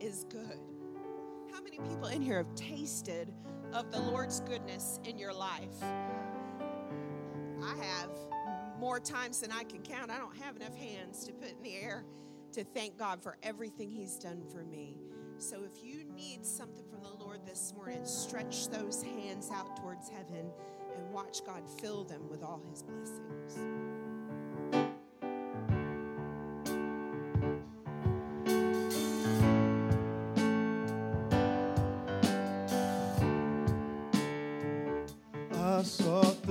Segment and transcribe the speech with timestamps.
[0.00, 0.58] is good.
[1.52, 3.32] How many people in here have tasted
[3.72, 5.82] of the Lord's goodness in your life?
[7.62, 8.10] I have
[8.78, 10.10] more times than I can count.
[10.10, 12.04] I don't have enough hands to put in the air
[12.52, 14.96] to thank God for everything He's done for me.
[15.38, 20.08] So if you need something from the Lord this morning, stretch those hands out towards
[20.08, 20.50] heaven
[20.96, 23.91] and watch God fill them with all His blessings.
[35.82, 36.41] I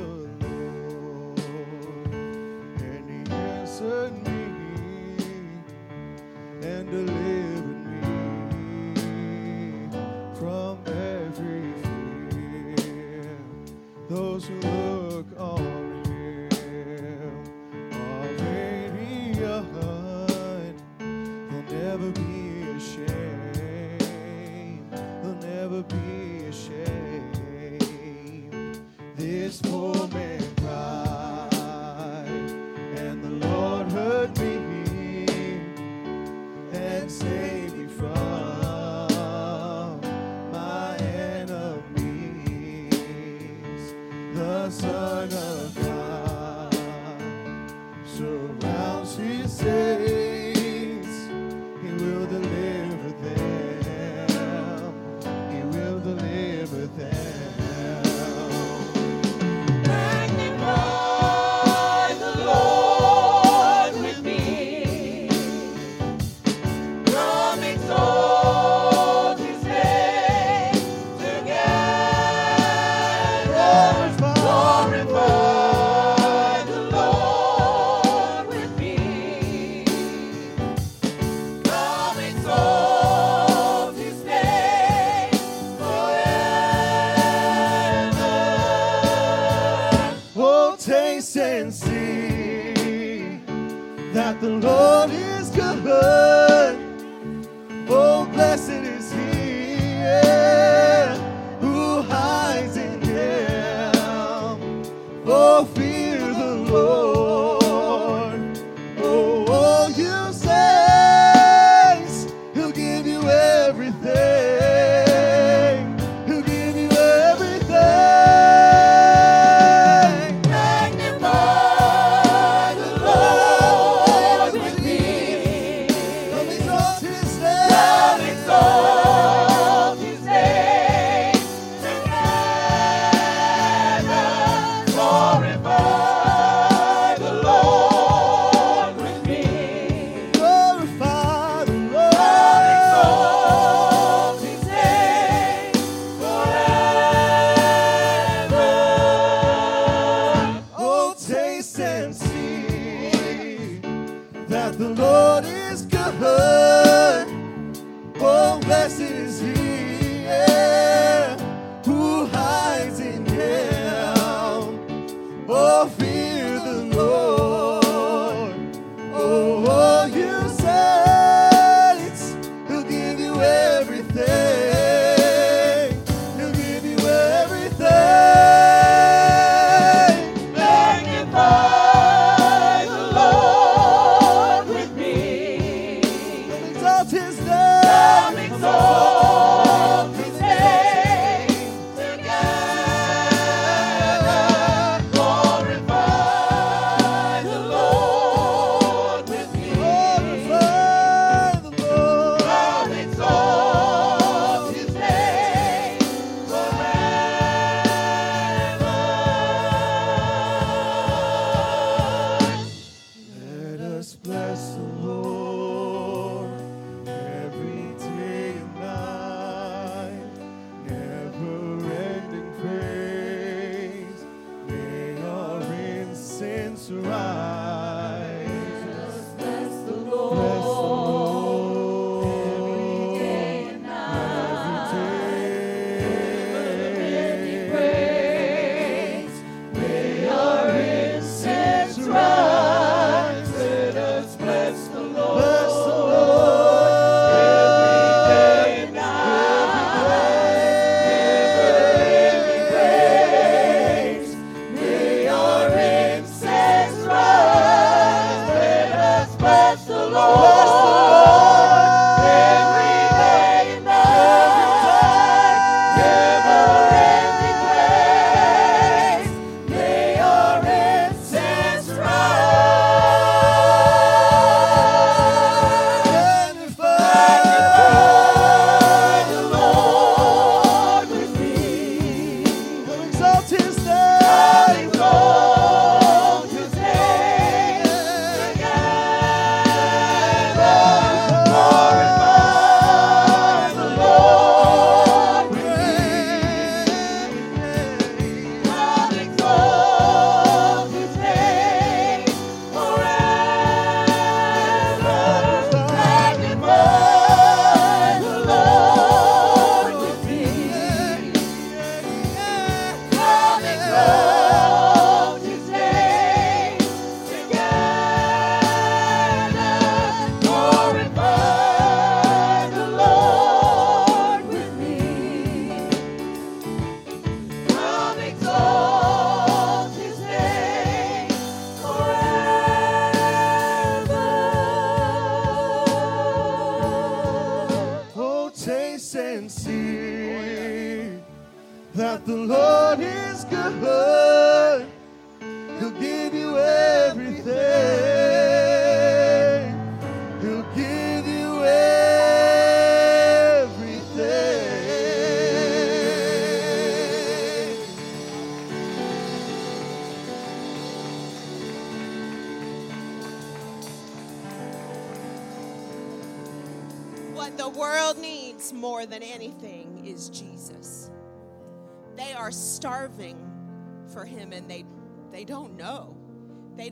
[94.31, 96.70] that the Lord is good.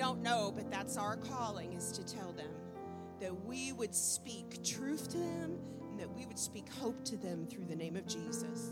[0.10, 2.50] don't know, but that's our calling is to tell them
[3.22, 7.46] that we would speak truth to them and that we would speak hope to them
[7.46, 8.72] through the name of Jesus.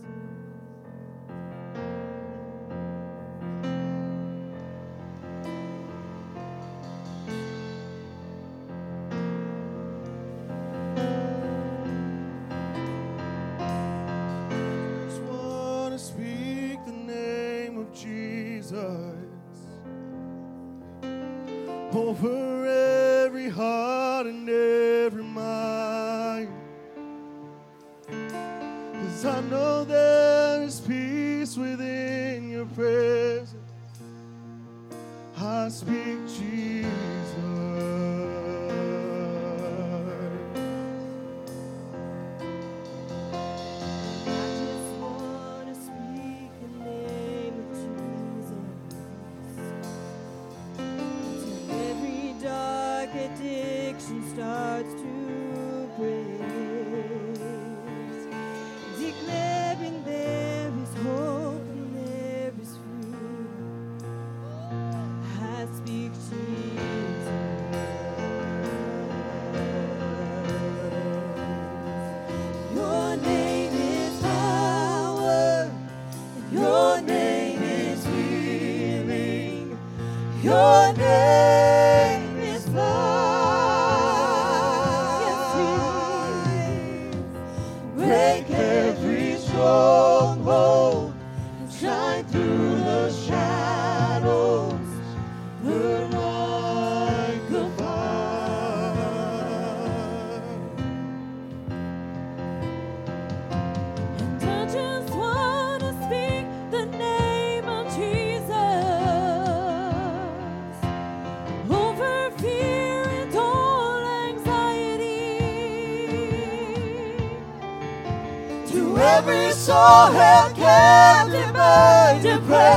[119.78, 122.77] your hand can be made to.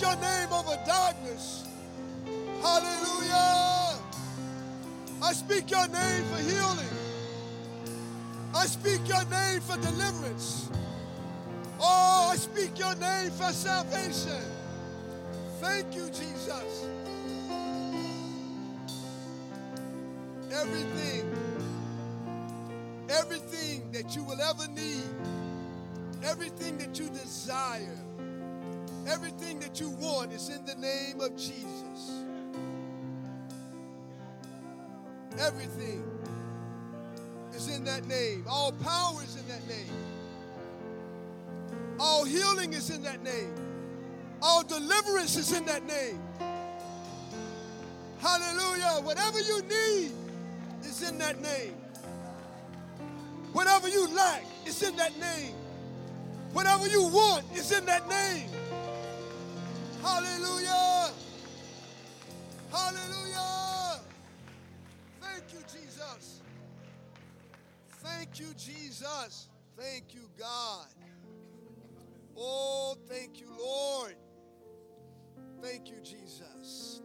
[0.00, 1.66] Your name over darkness.
[2.62, 3.98] Hallelujah.
[5.22, 6.88] I speak your name for healing.
[8.54, 10.70] I speak your name for deliverance.
[11.80, 14.42] Oh, I speak your name for salvation.
[15.60, 16.86] Thank you, Jesus.
[20.52, 21.36] Everything,
[23.10, 25.02] everything that you will ever need
[26.24, 27.96] Everything that you desire,
[29.08, 32.22] everything that you want is in the name of Jesus.
[35.38, 36.04] Everything
[37.54, 38.44] is in that name.
[38.48, 39.92] All power is in that name.
[41.98, 43.54] All healing is in that name.
[44.42, 46.20] All deliverance is in that name.
[48.20, 49.00] Hallelujah.
[49.02, 50.12] Whatever you need
[50.82, 51.74] is in that name.
[53.52, 55.54] Whatever you lack is in that name.
[56.52, 58.48] Whatever you want is in that name.
[60.02, 61.10] Hallelujah.
[62.70, 64.00] Hallelujah.
[65.20, 66.42] Thank you, Jesus.
[68.02, 69.48] Thank you, Jesus.
[69.76, 70.86] Thank you, God.
[72.36, 74.14] Oh, thank you, Lord.
[75.60, 77.00] Thank you, Jesus.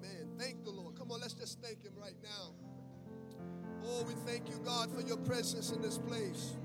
[0.00, 0.96] Man, thank the Lord.
[0.96, 2.54] Come on, let's just thank Him right now.
[3.84, 6.56] Oh, we thank you, God, for your presence in this place.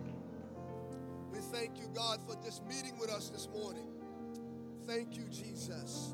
[1.32, 4.01] We thank you, God, for just meeting with us this morning.
[4.88, 6.14] Thank you, Jesus.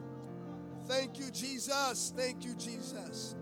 [0.87, 2.13] Thank you, Jesus.
[2.15, 3.35] Thank you, Jesus.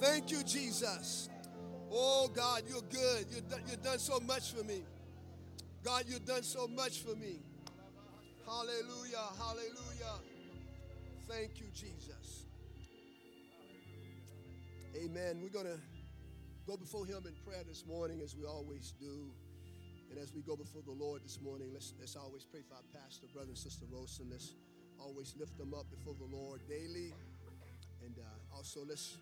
[0.00, 1.28] Thank you, Jesus.
[1.90, 3.26] Oh, God, you're good.
[3.30, 4.82] You've done, you've done so much for me.
[5.82, 7.40] God, you've done so much for me.
[8.46, 9.26] Hallelujah.
[9.38, 10.20] Hallelujah.
[11.28, 12.46] Thank you, Jesus.
[14.96, 15.40] Amen.
[15.42, 15.80] We're going to
[16.66, 19.30] go before Him in prayer this morning as we always do.
[20.10, 23.02] And as we go before the Lord this morning, let's, let's always pray for our
[23.02, 24.28] pastor, brother and sister Rosen.
[24.30, 24.54] Let's
[25.00, 27.12] always lift them up before the Lord daily.
[28.04, 29.16] And uh, also let's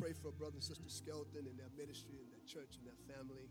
[0.00, 3.46] pray for brother and sister Skelton and their ministry and their church and their family.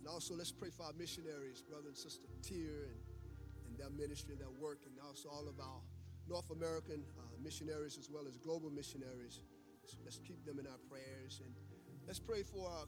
[0.00, 3.00] And also let's pray for our missionaries, brother and sister Tier and,
[3.68, 4.80] and their ministry and their work.
[4.86, 5.80] And also all of our
[6.28, 9.40] North American uh, missionaries as well as global missionaries.
[9.86, 11.40] So let's keep them in our prayers.
[11.44, 11.52] And
[12.06, 12.84] let's pray for our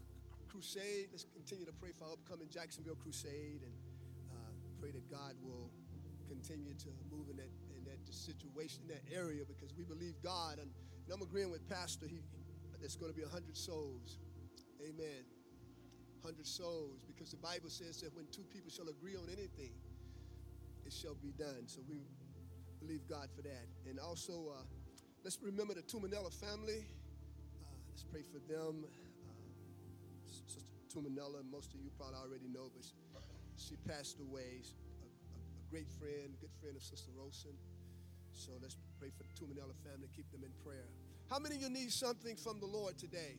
[0.48, 1.08] crusade.
[1.12, 3.76] Let's continue to pray for our upcoming Jacksonville crusade and
[4.32, 5.70] uh, pray that God will
[6.28, 7.50] continue to move in that
[8.06, 10.58] that situation, in that area, because we believe God.
[10.58, 10.70] And,
[11.04, 12.06] and I'm agreeing with Pastor.
[12.06, 12.20] He,
[12.80, 14.18] there's going to be hundred souls.
[14.80, 15.24] Amen.
[16.24, 19.72] Hundred souls, because the Bible says that when two people shall agree on anything,
[20.84, 21.64] it shall be done.
[21.66, 22.04] So we
[22.80, 23.66] believe God for that.
[23.88, 24.64] And also, uh,
[25.24, 26.84] let's remember the Tumanella family.
[27.60, 28.84] Uh, let's pray for them.
[28.84, 29.32] Uh,
[30.26, 30.60] Sister
[30.92, 31.44] Tumanella.
[31.50, 32.96] Most of you probably already know, but she,
[33.56, 34.60] she passed away.
[34.60, 37.52] A, a, a great friend, good friend of Sister Rosen.
[38.40, 40.08] So let's pray for the Tumanella family.
[40.16, 40.88] Keep them in prayer.
[41.28, 43.36] How many of you need something from the Lord today?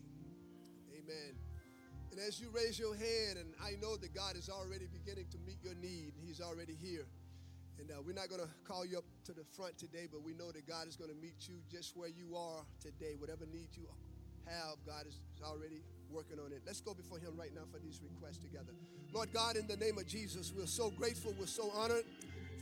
[0.94, 1.34] Amen.
[2.12, 5.40] And as you raise your hand, and I know that God is already beginning to
[5.42, 7.08] meet your need, He's already here.
[7.80, 10.36] And uh, we're not going to call you up to the front today, but we
[10.36, 13.16] know that God is going to meet you just where you are today.
[13.18, 13.90] Whatever need you
[14.46, 16.62] have, God is already working on it.
[16.64, 18.74] Let's go before Him right now for these requests together.
[19.14, 22.06] Lord God, in the name of Jesus, we're so grateful, we're so honored,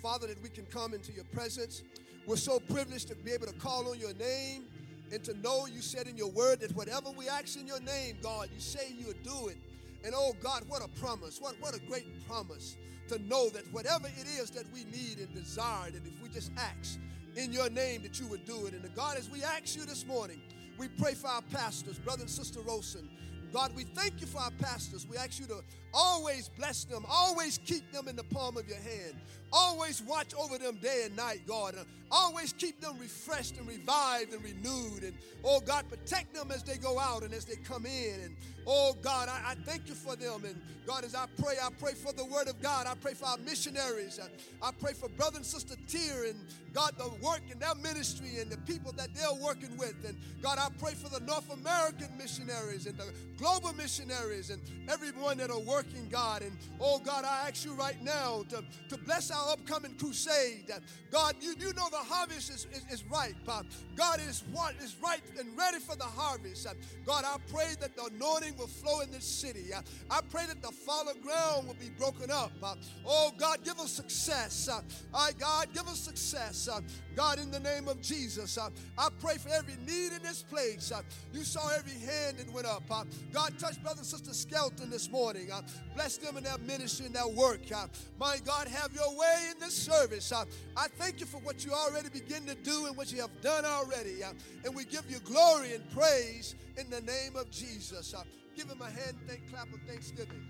[0.01, 1.83] Father, that we can come into your presence.
[2.25, 4.65] We're so privileged to be able to call on your name
[5.11, 8.17] and to know you said in your word that whatever we ask in your name,
[8.21, 9.57] God, you say you'll do it.
[10.05, 11.41] And oh God, what a promise.
[11.41, 12.77] What, what a great promise
[13.09, 16.51] to know that whatever it is that we need and desire, that if we just
[16.57, 16.99] ask
[17.35, 18.73] in your name, that you would do it.
[18.73, 20.41] And God, as we ask you this morning,
[20.77, 23.09] we pray for our pastors, brother and sister Rosen.
[23.51, 25.07] God, we thank you for our pastors.
[25.09, 25.61] We ask you to
[25.93, 29.15] always bless them, always keep them in the palm of your hand,
[29.51, 31.75] always watch over them day and night, God.
[31.75, 35.03] And always keep them refreshed and revived and renewed.
[35.03, 38.21] And oh God, protect them as they go out and as they come in.
[38.21, 38.35] And
[38.69, 40.45] oh God, I, I thank you for them.
[40.45, 40.55] And
[40.85, 42.85] God, as I pray, I pray for the word of God.
[42.85, 44.19] I pray for our missionaries.
[44.21, 46.39] I, I pray for brother and sister Tier and
[46.73, 49.95] God, the work in their ministry and the people that they're working with.
[50.07, 53.05] And God, I pray for the North American missionaries and the
[53.37, 56.43] global missionaries and everyone that are working, God.
[56.43, 60.71] And oh God, I ask you right now to, to bless our upcoming crusade.
[61.11, 63.35] God, you, you know the harvest is, is, is ripe.
[63.47, 63.63] Uh,
[63.95, 66.67] God is what is ripe and ready for the harvest.
[66.67, 66.73] Uh,
[67.05, 69.73] God, I pray that the anointing will flow in this city.
[69.73, 72.51] Uh, I pray that the fallow ground will be broken up.
[72.61, 74.69] Uh, oh God, give us success.
[75.13, 76.67] I God, give us success.
[76.67, 76.81] Uh,
[77.15, 80.91] God, in the name of Jesus, uh, I pray for every need in this place.
[80.91, 81.01] Uh,
[81.33, 82.83] you saw every hand that went up.
[82.89, 85.51] Uh, God, touch brother and sister Skelton this morning.
[85.51, 85.61] Uh,
[85.95, 87.61] bless them in their ministry and their work.
[87.73, 87.87] Uh,
[88.19, 90.31] my God, have your way in this service.
[90.31, 90.45] Uh,
[90.77, 93.65] I thank you for what you already begin to do and what you have done
[93.65, 94.23] already.
[94.23, 94.31] Uh,
[94.65, 98.13] and we give you glory and praise in the name of Jesus.
[98.59, 100.43] Give him a hand thank clap of thanksgiving.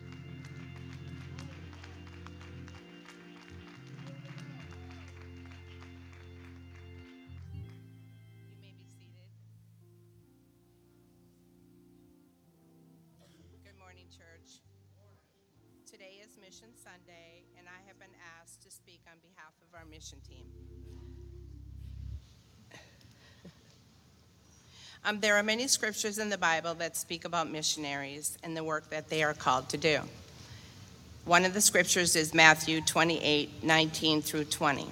[8.50, 9.30] You may be seated.
[13.64, 14.64] Good morning, church.
[15.86, 19.86] Today is Mission Sunday, and I have been asked to speak on behalf of our
[19.86, 20.48] mission team.
[25.06, 28.90] Um, there are many scriptures in the Bible that speak about missionaries and the work
[28.90, 30.02] that they are called to do.
[31.26, 34.88] One of the scriptures is Matthew 28 19 through 20.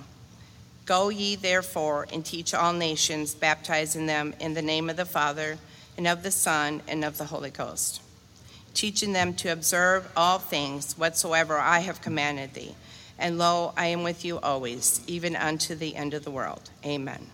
[0.85, 5.57] Go ye therefore and teach all nations, baptizing them in the name of the Father,
[5.97, 8.01] and of the Son, and of the Holy Ghost,
[8.73, 12.75] teaching them to observe all things whatsoever I have commanded thee.
[13.19, 16.69] And lo, I am with you always, even unto the end of the world.
[16.85, 17.27] Amen.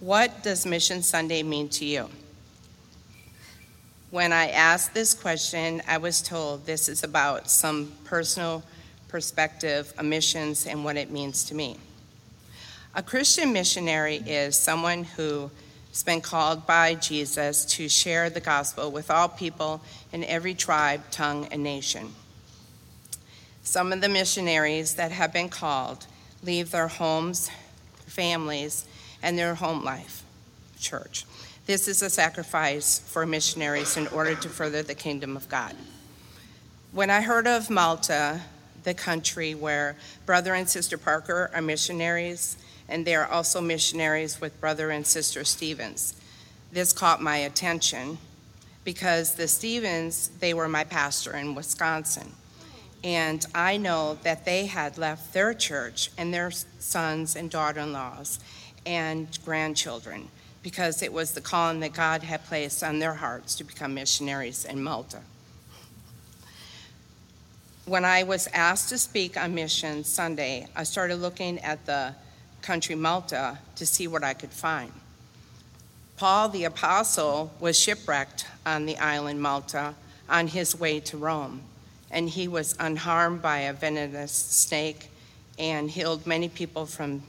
[0.00, 2.08] What does Mission Sunday mean to you?
[4.10, 8.62] When I asked this question, I was told this is about some personal
[9.08, 11.78] perspective missions and what it means to me.
[12.94, 15.50] A Christian missionary is someone who
[15.90, 19.80] has been called by Jesus to share the gospel with all people
[20.12, 22.14] in every tribe, tongue, and nation.
[23.64, 26.06] Some of the missionaries that have been called
[26.44, 27.50] leave their homes,
[28.06, 28.86] families,
[29.22, 30.22] and their home life,
[30.78, 31.24] church.
[31.66, 35.74] This is a sacrifice for missionaries in order to further the kingdom of God.
[36.92, 38.40] When I heard of Malta,
[38.84, 42.56] the country where Brother and Sister Parker are missionaries,
[42.88, 46.14] and they are also missionaries with Brother and Sister Stevens,
[46.72, 48.18] this caught my attention
[48.84, 52.32] because the Stevens, they were my pastor in Wisconsin.
[53.04, 57.92] And I know that they had left their church and their sons and daughter in
[57.92, 58.40] laws
[58.88, 60.26] and grandchildren
[60.62, 64.64] because it was the calling that God had placed on their hearts to become missionaries
[64.64, 65.20] in Malta.
[67.84, 72.14] When I was asked to speak on Mission Sunday, I started looking at the
[72.62, 74.92] country Malta to see what I could find.
[76.16, 79.94] Paul the Apostle was shipwrecked on the island Malta
[80.30, 81.60] on his way to Rome,
[82.10, 85.10] and he was unharmed by a venomous snake
[85.58, 87.22] and healed many people from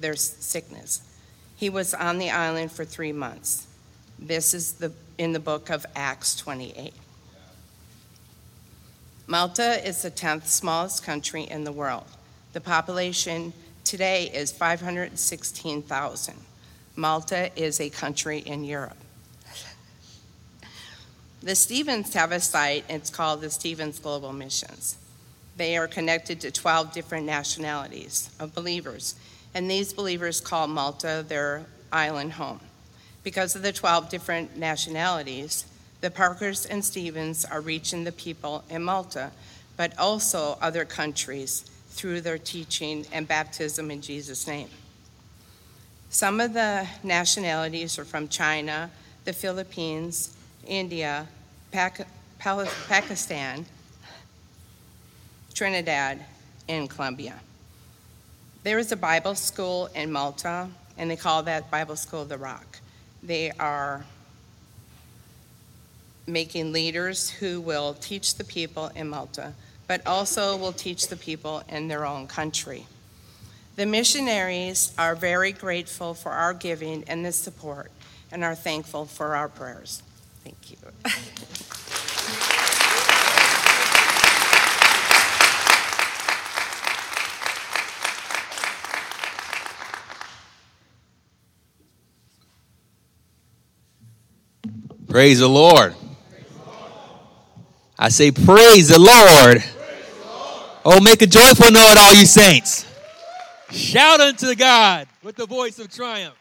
[0.00, 1.02] their sickness.
[1.56, 3.66] He was on the island for three months.
[4.18, 6.92] This is the, in the book of Acts 28.
[9.26, 12.06] Malta is the 10th smallest country in the world.
[12.54, 13.52] The population
[13.84, 16.34] today is 516,000.
[16.96, 18.96] Malta is a country in Europe.
[21.42, 24.96] The Stevens have a site, it's called the Stevens Global Missions.
[25.56, 29.14] They are connected to 12 different nationalities of believers,
[29.58, 32.60] and these believers call Malta their island home.
[33.24, 35.64] Because of the 12 different nationalities,
[36.00, 39.32] the Parkers and Stevens are reaching the people in Malta,
[39.76, 44.68] but also other countries through their teaching and baptism in Jesus' name.
[46.08, 48.92] Some of the nationalities are from China,
[49.24, 50.36] the Philippines,
[50.68, 51.26] India,
[51.72, 52.06] Pac-
[52.38, 53.66] Pakistan,
[55.52, 56.24] Trinidad,
[56.68, 57.40] and Colombia.
[58.64, 62.80] There is a Bible school in Malta, and they call that Bible School the Rock.
[63.22, 64.04] They are
[66.26, 69.52] making leaders who will teach the people in Malta,
[69.86, 72.86] but also will teach the people in their own country.
[73.76, 77.92] The missionaries are very grateful for our giving and the support
[78.32, 80.02] and are thankful for our prayers.
[80.42, 80.76] Thank you.
[95.18, 95.96] Praise the Lord.
[97.98, 99.64] I say, Praise the Lord.
[100.84, 102.86] Oh, make a joyful noise, all you saints.
[103.72, 106.36] Shout unto God with the voice of triumph.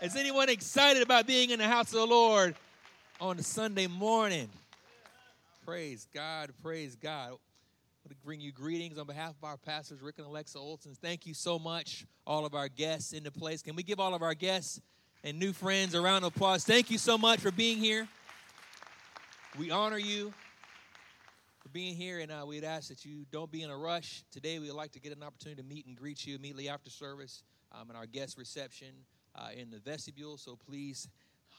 [0.00, 2.54] Is anyone excited about being in the house of the Lord
[3.20, 4.48] on a Sunday morning?
[5.66, 7.26] Praise God, praise God.
[7.26, 7.40] I want
[8.10, 10.94] to bring you greetings on behalf of our pastors, Rick and Alexa Olson.
[10.94, 13.62] Thank you so much, all of our guests in the place.
[13.62, 14.80] Can we give all of our guests
[15.24, 16.64] and new friends a round of applause?
[16.64, 18.08] Thank you so much for being here.
[19.58, 20.32] We honor you
[21.60, 24.24] for being here, and uh, we'd ask that you don't be in a rush.
[24.32, 27.42] Today, we'd like to get an opportunity to meet and greet you immediately after service
[27.72, 28.88] um, in our guest reception
[29.36, 30.36] uh, in the vestibule.
[30.36, 31.08] So please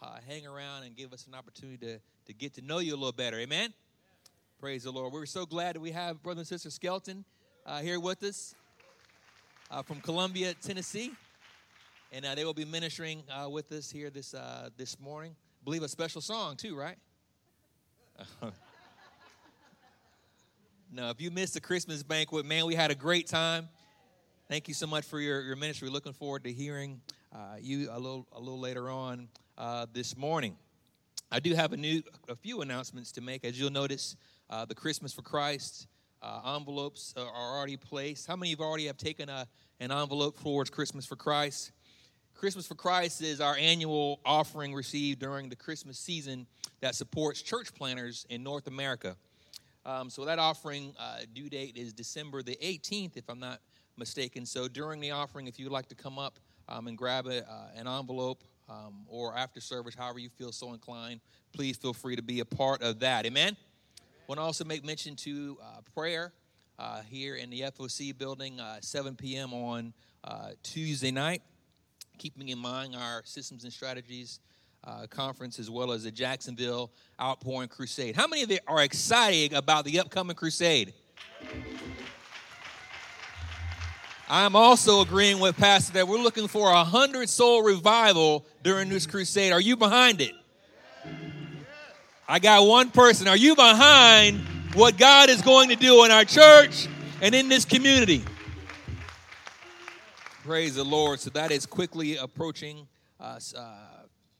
[0.02, 2.98] uh, hang around and give us an opportunity to, to get to know you a
[2.98, 3.38] little better.
[3.40, 3.74] Amen?
[4.60, 5.14] Praise the Lord.
[5.14, 7.26] We're so glad that we have Brother and Sister Skelton
[7.66, 8.56] uh, here with us
[9.72, 11.12] uh, from Columbia, Tennessee.
[12.14, 15.32] And uh, they will be ministering uh, with us here this, uh, this morning.
[15.32, 16.98] I believe a special song, too, right?
[20.92, 23.68] no, if you missed the Christmas banquet, man, we had a great time.
[24.48, 25.90] Thank you so much for your, your ministry.
[25.90, 27.02] Looking forward to hearing
[27.34, 30.56] uh, you a little a little later on uh, this morning.
[31.32, 33.44] I do have a new a few announcements to make.
[33.44, 34.16] As you'll notice,
[34.52, 35.88] uh, the Christmas for Christ
[36.46, 38.28] envelopes are already placed.
[38.28, 39.48] How many of you already have taken a,
[39.80, 41.72] an envelope towards Christmas for Christ?
[42.44, 46.46] Christmas for Christ is our annual offering received during the Christmas season
[46.82, 49.16] that supports church planners in North America.
[49.86, 53.62] Um, so that offering uh, due date is December the 18th, if I'm not
[53.96, 54.46] mistaken.
[54.46, 57.68] So during the offering, if you'd like to come up um, and grab a, uh,
[57.78, 61.22] an envelope um, or after service, however you feel so inclined,
[61.54, 63.26] please feel free to be a part of that.
[63.26, 63.56] Amen.
[64.02, 66.34] I want to also make mention to uh, prayer
[66.78, 69.54] uh, here in the FOC building, uh, 7 p.m.
[69.54, 69.94] on
[70.26, 71.42] uh, Tuesday night.
[72.18, 74.40] Keeping in mind our systems and strategies
[74.84, 78.16] uh, conference as well as the Jacksonville Outpouring Crusade.
[78.16, 80.94] How many of you are excited about the upcoming crusade?
[84.30, 89.06] I'm also agreeing with Pastor that we're looking for a hundred soul revival during this
[89.06, 89.52] crusade.
[89.52, 90.34] Are you behind it?
[92.28, 93.28] I got one person.
[93.28, 94.40] Are you behind
[94.74, 96.88] what God is going to do in our church
[97.22, 98.24] and in this community?
[100.44, 101.22] Praise the Lord.
[101.22, 102.86] So that is quickly approaching
[103.18, 103.54] us.
[103.54, 103.78] Uh,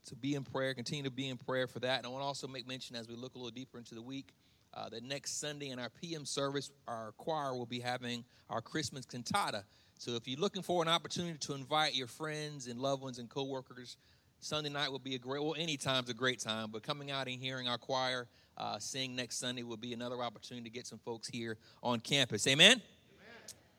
[0.04, 1.96] to be in prayer, continue to be in prayer for that.
[1.96, 4.02] And I want to also make mention as we look a little deeper into the
[4.02, 4.34] week
[4.74, 9.06] uh, that next Sunday in our PM service, our choir will be having our Christmas
[9.06, 9.64] cantata.
[9.96, 13.30] So if you're looking for an opportunity to invite your friends and loved ones and
[13.30, 13.96] coworkers,
[14.40, 17.28] Sunday night will be a great, well, any time's a great time, but coming out
[17.28, 18.26] and hearing our choir
[18.58, 22.46] uh, sing next Sunday will be another opportunity to get some folks here on campus.
[22.46, 22.82] Amen?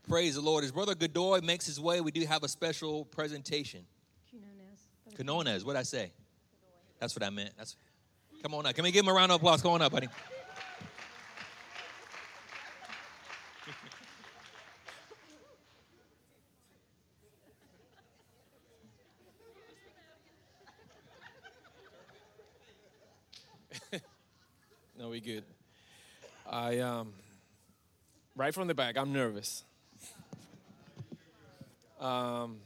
[0.08, 0.64] Praise the Lord.
[0.64, 3.88] As Brother Godoy makes his way, we do have a special presentation.
[5.16, 6.12] Quinones, what'd I say?
[7.00, 7.52] That's what I meant.
[7.58, 7.76] That's
[8.44, 8.76] come on up.
[8.76, 9.64] Can we give him a round of applause?
[9.64, 10.10] Come on up, buddy.
[25.00, 25.46] no, we good.
[26.48, 27.14] I um
[28.36, 29.64] right from the back, I'm nervous.
[32.00, 32.58] Um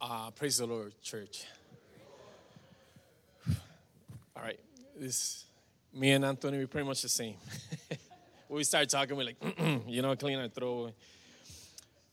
[0.00, 1.44] uh, praise the Lord, church.
[4.34, 4.58] All right,
[4.96, 5.44] this
[5.92, 7.34] me and Anthony we're pretty much the same.
[8.48, 9.36] we start talking, we're like,
[9.86, 10.92] you know, clean our throat.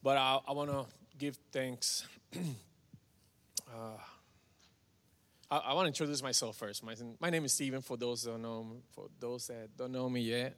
[0.04, 0.86] But I, I want to
[1.18, 2.06] give thanks
[2.36, 3.98] uh,
[5.50, 6.84] I, I want to introduce myself first.
[6.84, 7.82] My, my name is Stephen.
[7.82, 10.58] For those that don't know, for those that don't know me yet,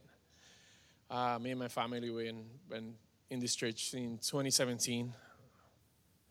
[1.10, 2.95] uh, me and my family were in, been
[3.30, 5.13] in this church in 2017.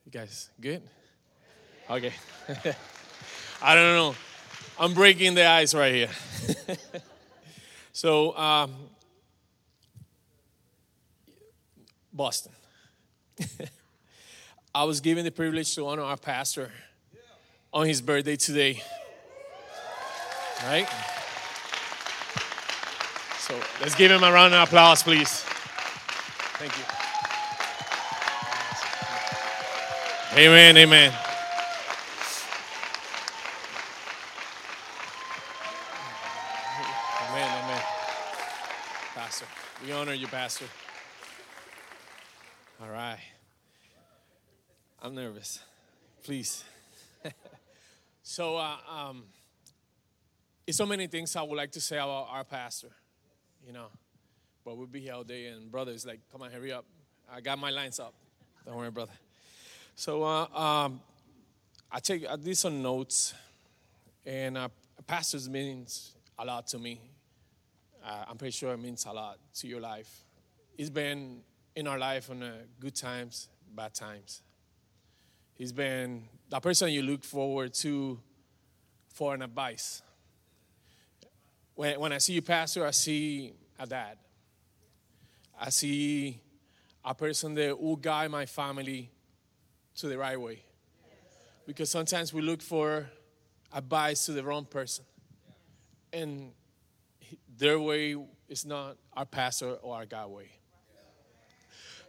[0.05, 0.83] You guys good?
[1.89, 2.13] Okay.
[3.63, 4.15] I don't know.
[4.79, 6.11] I'm breaking the ice right here.
[7.93, 8.73] so, um,
[12.13, 12.53] Boston.
[14.75, 16.71] I was given the privilege to honor our pastor
[17.73, 18.83] on his birthday today.
[20.65, 20.89] Right?
[23.39, 25.45] So let's give him a round of applause, please.
[26.59, 26.83] Thank you.
[30.33, 31.13] Amen, amen.
[37.29, 37.83] Amen, amen.
[39.15, 39.47] Pastor,
[39.85, 40.65] we honor you, Pastor.
[42.83, 43.21] All right.
[45.01, 45.61] I'm nervous.
[46.25, 46.65] Please.
[48.25, 49.27] so, uh, um,
[50.67, 52.91] it's so many things I would like to say about our pastor,
[53.65, 53.87] you know,
[54.69, 55.47] but we'll be here all day.
[55.47, 56.85] And brother is like, come on, hurry up.
[57.33, 58.13] I got my lines up.
[58.67, 59.13] Don't worry, brother.
[59.95, 61.01] So, uh, um,
[61.91, 63.33] I take I did some notes,
[64.27, 64.69] and uh,
[65.07, 67.01] pastors means a lot to me.
[68.05, 70.25] Uh, I'm pretty sure it means a lot to your life.
[70.77, 71.41] It's been
[71.75, 74.43] in our life on uh, good times, bad times.
[75.55, 78.21] He's been the person you look forward to
[79.15, 80.03] for an advice.
[81.75, 84.19] When, when I see you, Pastor, I see a dad.
[85.61, 86.41] I see
[87.05, 89.11] a person that will guide my family
[89.97, 90.63] to the right way.
[91.67, 93.09] Because sometimes we look for
[93.73, 95.05] advice to the wrong person.
[96.13, 96.53] And
[97.57, 98.17] their way
[98.49, 100.51] is not our pastor or our God way.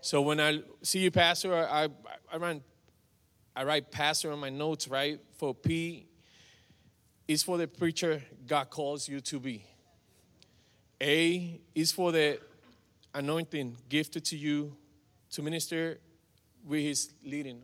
[0.01, 1.89] So when I see you, Pastor, I,
[2.31, 2.61] I, run,
[3.55, 5.19] I write Pastor on my notes, right?
[5.37, 6.05] For P
[7.27, 9.65] is for the preacher God calls you to be.
[11.01, 12.39] A is for the
[13.13, 14.75] anointing gifted to you
[15.31, 15.99] to minister
[16.65, 17.61] with his leading.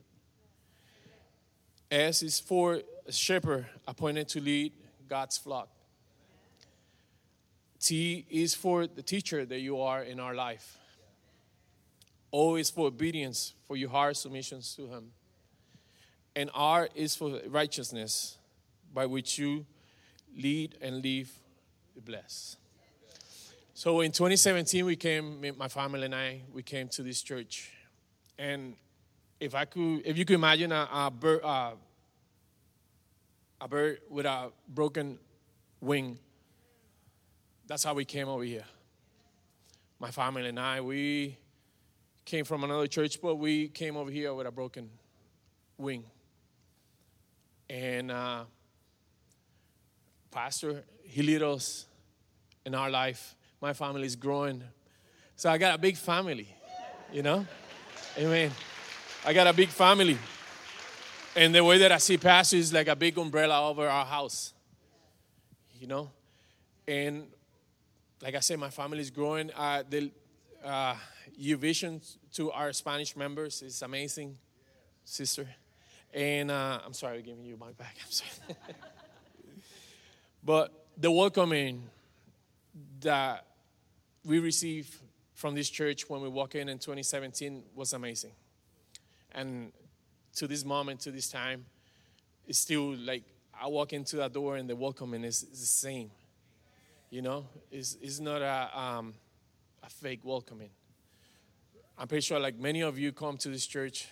[1.91, 4.73] S is for a shepherd appointed to lead
[5.07, 5.69] God's flock.
[7.79, 10.77] T is for the teacher that you are in our life.
[12.33, 15.11] O is for obedience, for your heart submissions to Him.
[16.35, 18.37] And R is for righteousness,
[18.93, 19.65] by which you
[20.35, 21.31] lead and live
[22.03, 22.57] blessed.
[23.77, 27.73] So in 2017, we came, my family and I, we came to this church.
[28.39, 28.77] And
[29.37, 31.71] if I could, if you could imagine a, a bird, uh,
[33.59, 35.19] a bird with a broken
[35.81, 36.17] wing,
[37.67, 38.63] that's how we came over here.
[39.99, 41.37] My family and I, we
[42.23, 44.89] came from another church, but we came over here with a broken
[45.77, 46.05] wing.
[47.69, 48.45] And uh,
[50.31, 51.87] Pastor, he led us
[52.65, 53.35] in our life.
[53.65, 54.63] My family is growing.
[55.35, 56.47] So I got a big family,
[57.11, 57.47] you know?
[58.15, 58.51] Amen.
[59.25, 60.19] I got a big family.
[61.35, 64.53] And the way that I see Pastor is like a big umbrella over our house,
[65.79, 66.11] you know?
[66.87, 67.25] And
[68.21, 69.49] like I said, my family is growing.
[69.55, 70.11] Uh, the,
[70.63, 70.93] uh,
[71.35, 72.01] your vision
[72.33, 74.37] to our Spanish members is amazing,
[75.05, 75.47] sister.
[76.13, 77.97] And uh, I'm sorry I'm giving you my back.
[78.05, 78.57] I'm sorry.
[80.43, 81.81] but the welcoming
[82.99, 83.47] that
[84.25, 84.93] we received
[85.33, 88.31] from this church when we walk in in 2017 was amazing.
[89.31, 89.71] And
[90.37, 91.65] to this moment, to this time,
[92.47, 93.23] it's still like
[93.59, 96.09] I walk into that door and the welcoming is, is the same.
[97.11, 99.13] You know, it's, it's not a, um,
[99.83, 100.71] a fake welcoming.
[101.97, 104.07] I'm pretty sure, like many of you come to this church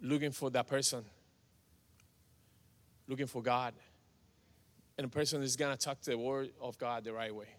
[0.00, 1.04] looking for that person,
[3.08, 3.74] looking for God.
[4.96, 7.57] And a person is going to talk to the word of God the right way.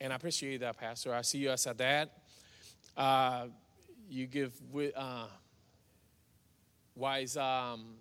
[0.00, 1.12] And I appreciate that, Pastor.
[1.12, 2.08] I see you as a dad.
[2.96, 3.46] Uh,
[4.08, 4.52] you give
[4.96, 5.26] uh,
[6.94, 7.96] wise um,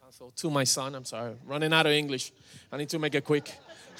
[0.00, 0.94] counsel to my son.
[0.94, 2.32] I'm sorry, running out of English.
[2.70, 3.52] I need to make it quick.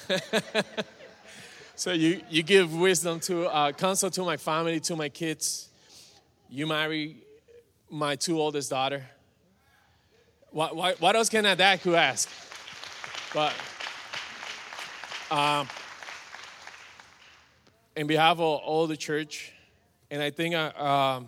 [1.75, 5.67] so you, you give wisdom to uh, counsel to my family, to my kids.
[6.49, 7.17] You marry
[7.89, 9.03] my two oldest daughter.
[10.51, 12.29] What, what, what else can a dad could ask?
[13.33, 13.53] But
[15.29, 15.67] um,
[17.95, 19.51] in behalf of all the church,
[20.09, 20.67] and I think I,
[21.15, 21.27] um,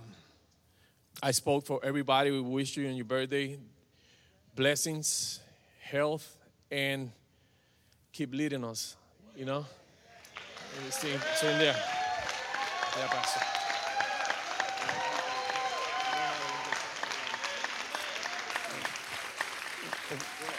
[1.22, 2.32] I spoke for everybody.
[2.32, 3.58] We wish you on your birthday
[4.56, 5.40] blessings,
[5.82, 6.38] health,
[6.70, 7.12] and
[8.12, 8.96] keep leading us,
[9.36, 9.66] you know?
[10.90, 11.20] Stay in
[11.60, 11.76] there.
[12.98, 13.40] Yeah, Pastor.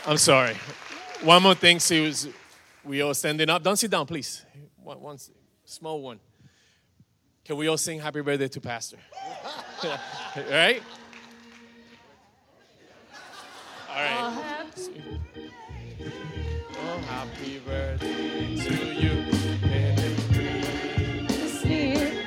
[0.06, 0.54] I'm sorry.
[1.22, 2.10] One more thing, so
[2.84, 3.62] we all standing up.
[3.62, 4.44] Don't sit down, please.
[4.82, 5.18] One
[5.64, 6.20] small one.
[7.44, 8.96] Can we all sing happy birthday to Pastor?
[10.50, 10.82] right?
[13.90, 14.42] All right.
[16.76, 19.24] Oh, happy oh, birthday to you.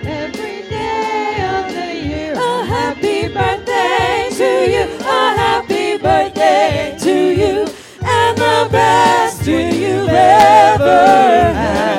[0.10, 2.34] Every day of the year.
[2.34, 4.84] A happy birthday to you.
[5.02, 7.68] A happy birthday to you.
[8.02, 11.97] And the best to ever had.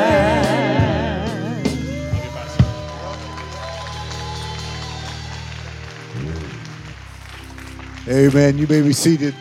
[8.10, 8.56] Amen.
[8.56, 9.34] You may be seated.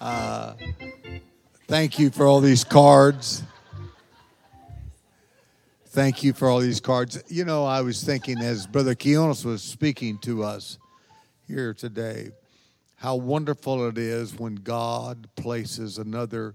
[0.00, 0.54] Uh,
[1.66, 3.42] thank you for all these cards.
[5.86, 7.20] Thank you for all these cards.
[7.26, 10.78] You know, I was thinking as Brother Quinones was speaking to us
[11.48, 12.30] here today,
[12.94, 16.54] how wonderful it is when God places another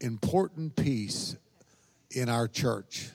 [0.00, 1.36] important piece
[2.10, 3.10] in our church.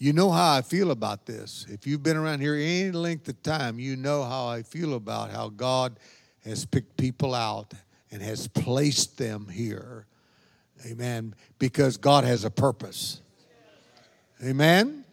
[0.00, 1.66] You know how I feel about this.
[1.68, 5.32] If you've been around here any length of time, you know how I feel about
[5.32, 5.98] how God
[6.44, 7.74] has picked people out
[8.12, 10.06] and has placed them here.
[10.86, 11.34] Amen.
[11.58, 13.20] Because God has a purpose.
[14.44, 15.04] Amen.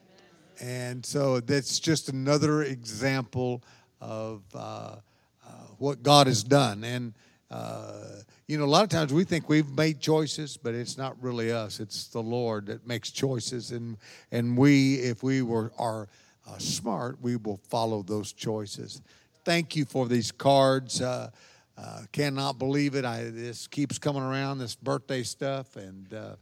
[0.61, 3.63] And so that's just another example
[3.99, 6.83] of uh, uh, what God has done.
[6.83, 7.13] And
[7.49, 11.21] uh, you know, a lot of times we think we've made choices, but it's not
[11.21, 11.79] really us.
[11.79, 13.97] It's the Lord that makes choices, and
[14.31, 16.07] and we, if we were are
[16.47, 19.01] uh, smart, we will follow those choices.
[19.45, 21.01] Thank you for these cards.
[21.01, 21.31] Uh,
[21.77, 23.03] uh, cannot believe it.
[23.03, 26.35] I this keeps coming around this birthday stuff, and uh,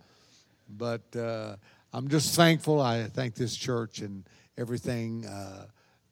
[0.77, 1.55] but uh,
[1.93, 2.81] I'm just thankful.
[2.81, 4.25] I thank this church and
[4.57, 5.67] everything uh,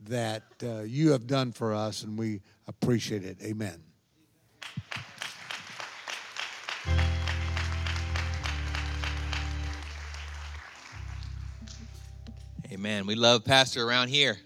[0.06, 0.44] that
[0.88, 3.38] you have done for us, and we appreciate it.
[3.44, 3.84] Amen.
[12.72, 13.06] Amen.
[13.06, 14.38] We love Pastor around here.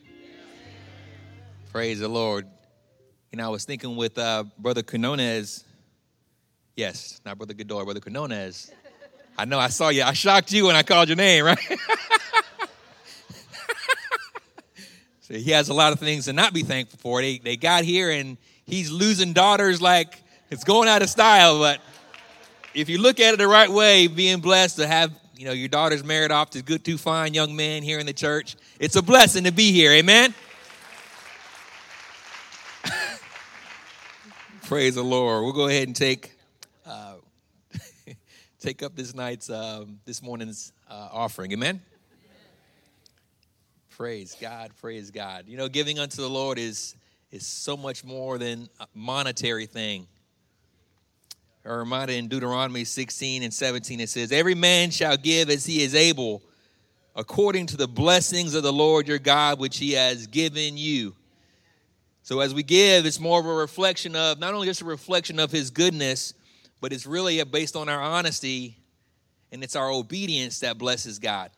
[1.71, 2.47] Praise the Lord.
[3.32, 5.63] You know, I was thinking with uh, Brother Quinones.
[6.76, 8.71] Yes, not Brother Godoy, Brother Quinones.
[9.38, 10.01] I know I saw you.
[10.01, 11.59] I shocked you when I called your name, right?
[15.21, 17.21] so he has a lot of things to not be thankful for.
[17.21, 20.19] They, they got here and he's losing daughters like
[20.49, 21.59] it's going out of style.
[21.59, 21.80] But
[22.73, 25.67] if you look at it the right way, being blessed to have you know, your
[25.67, 28.55] daughter's married off to good, two fine young men here in the church.
[28.79, 29.91] It's a blessing to be here.
[29.91, 30.33] Amen.
[34.63, 35.43] Praise the Lord.
[35.43, 36.31] We'll go ahead and take
[36.86, 37.15] uh,
[38.59, 41.51] take up this night's um, this morning's uh, offering.
[41.51, 41.81] Amen.
[43.89, 44.71] Praise God.
[44.81, 45.45] Praise God.
[45.47, 46.95] You know, giving unto the Lord is
[47.31, 50.07] is so much more than a monetary thing
[51.66, 55.82] are reminded in Deuteronomy 16 and 17, it says, Every man shall give as he
[55.82, 56.43] is able,
[57.16, 61.16] according to the blessings of the Lord your God, which he has given you.
[62.24, 65.39] So as we give, it's more of a reflection of, not only just a reflection
[65.39, 66.34] of his goodness,
[66.82, 68.78] but it's really based on our honesty
[69.51, 71.51] and it's our obedience that blesses God.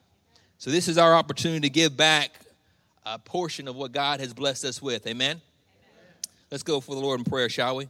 [0.57, 2.31] So this is our opportunity to give back
[3.05, 5.07] a portion of what God has blessed us with.
[5.07, 5.31] Amen?
[5.31, 5.41] Amen.
[6.51, 7.89] Let's go for the Lord in prayer, shall we?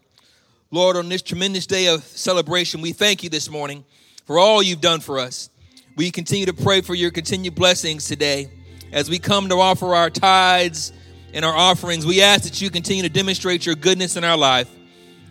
[0.70, 3.86] Lord, on this tremendous day of celebration, we thank you this morning
[4.26, 5.50] for all you've done for us.
[5.96, 8.52] We continue to pray for your continued blessings today.
[8.92, 10.92] As we come to offer our tithes
[11.34, 14.70] and our offerings, we ask that you continue to demonstrate your goodness in our life.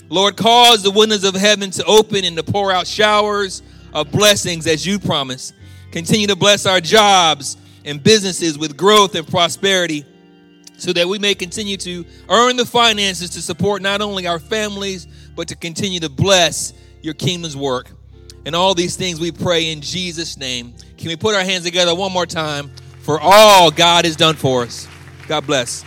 [0.09, 3.63] Lord, cause the windows of heaven to open and to pour out showers
[3.93, 5.53] of blessings as you promise.
[5.91, 10.07] Continue to bless our jobs and businesses with growth and prosperity
[10.79, 15.07] so that we may continue to earn the finances to support not only our families,
[15.37, 16.73] but to continue to bless
[17.03, 17.91] your kingdom's work.
[18.45, 20.75] And all these things we pray in Jesus' name.
[20.97, 22.71] Can we put our hands together one more time
[23.03, 24.89] for all God has done for us?
[25.29, 25.85] God bless.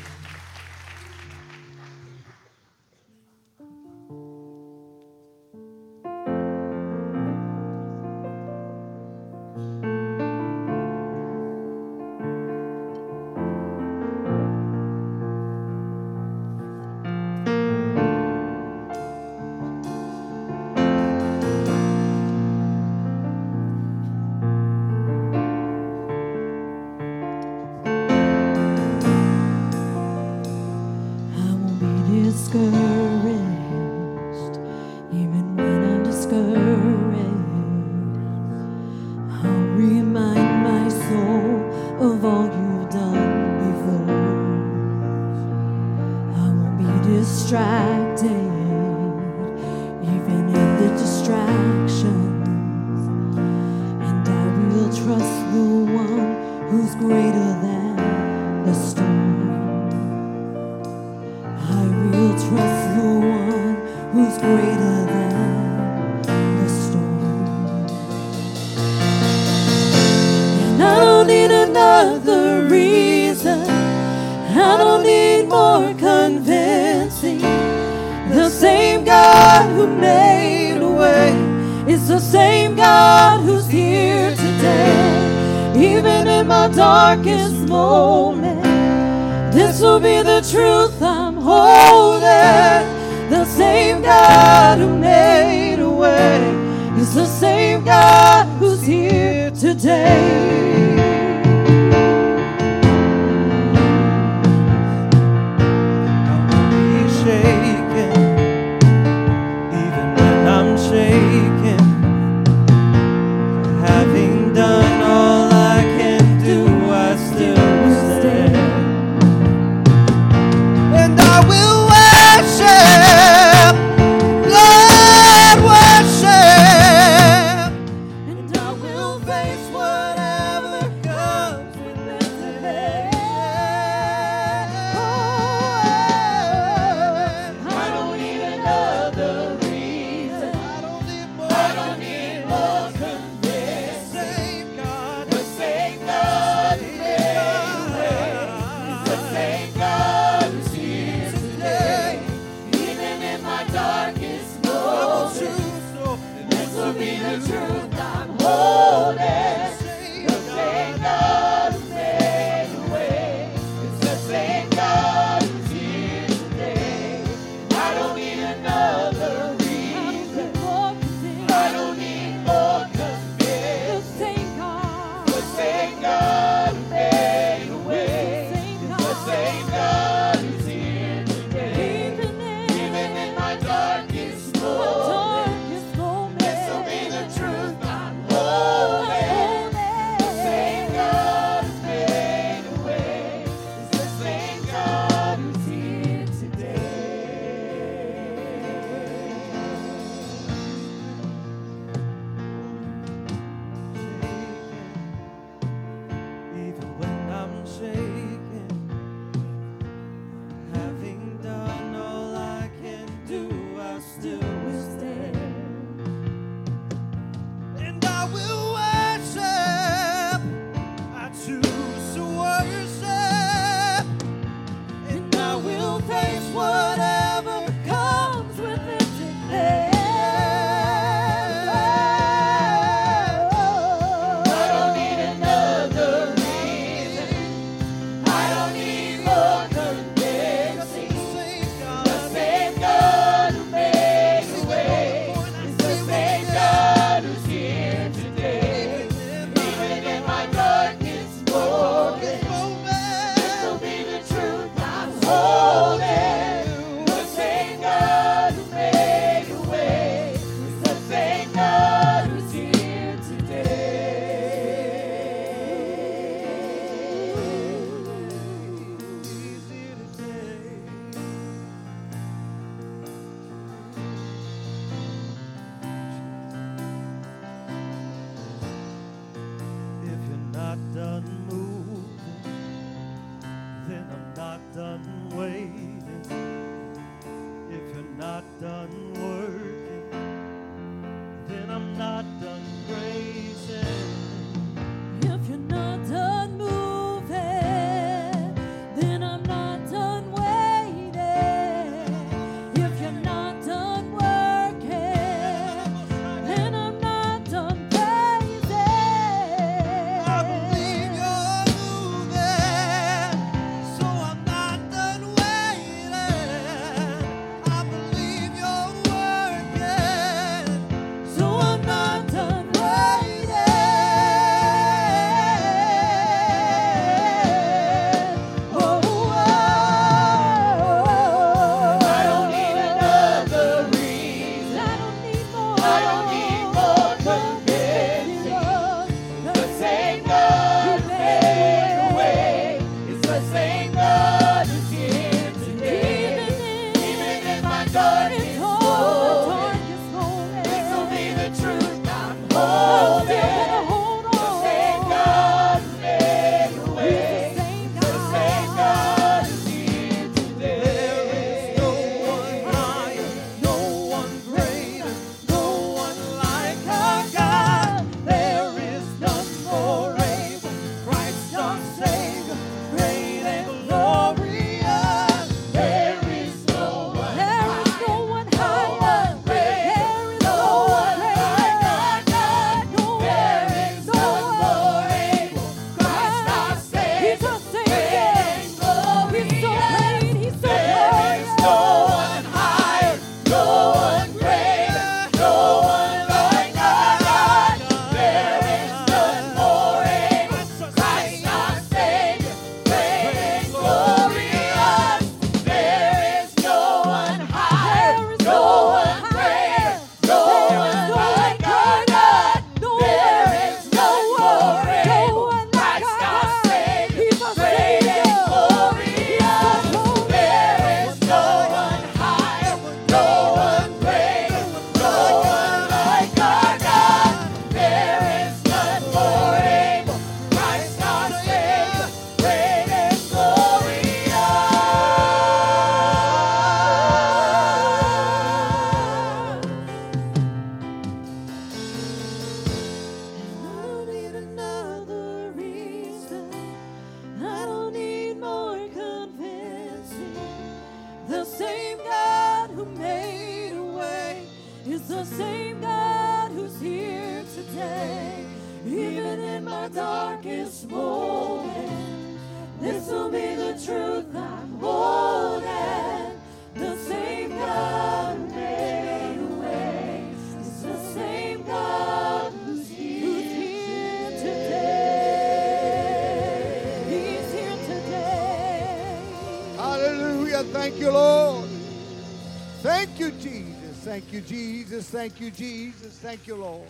[485.20, 486.17] Thank you, Jesus.
[486.20, 486.88] Thank you, Lord.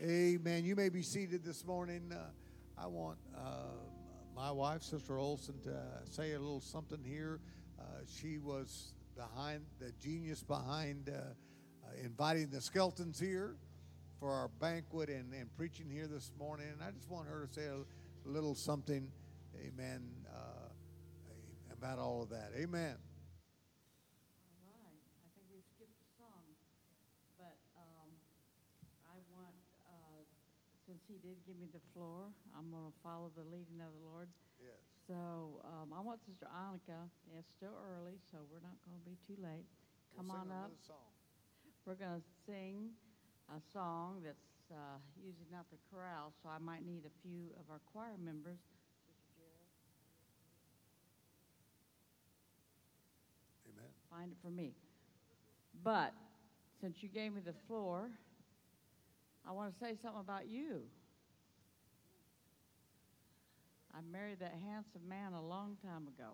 [0.00, 0.64] Amen.
[0.64, 2.12] You may be seated this morning.
[2.12, 2.18] Uh,
[2.80, 3.72] I want uh,
[4.36, 5.76] my wife, Sister Olson, to
[6.08, 7.40] say a little something here.
[7.76, 13.56] Uh, she was behind the genius behind uh, uh, inviting the skeletons here
[14.20, 16.68] for our banquet and, and preaching here this morning.
[16.72, 19.10] And I just want her to say a little something,
[19.58, 20.68] amen, uh,
[21.72, 22.52] about all of that.
[22.56, 22.94] Amen.
[24.62, 26.46] All right, I think we skipped a song,
[27.38, 28.10] but um,
[29.04, 30.24] I want, uh,
[30.86, 34.04] since he did give me the floor, I'm going to follow the leading of the
[34.04, 34.28] Lord.
[34.60, 34.76] Yes.
[35.08, 39.16] So um, I want Sister Annika, it's still early, so we're not going to be
[39.24, 39.64] too late.
[40.12, 40.76] Come We'll on up.
[40.84, 41.08] song.
[41.88, 42.92] We're going to sing
[43.48, 47.64] a song that's uh, usually not the chorale, so I might need a few of
[47.72, 48.60] our choir members.
[53.72, 53.88] Amen.
[54.12, 54.76] find it for me.
[55.84, 56.12] But
[56.80, 58.10] since you gave me the floor,
[59.48, 60.82] I want to say something about you.
[63.96, 66.32] I married that handsome man a long time ago.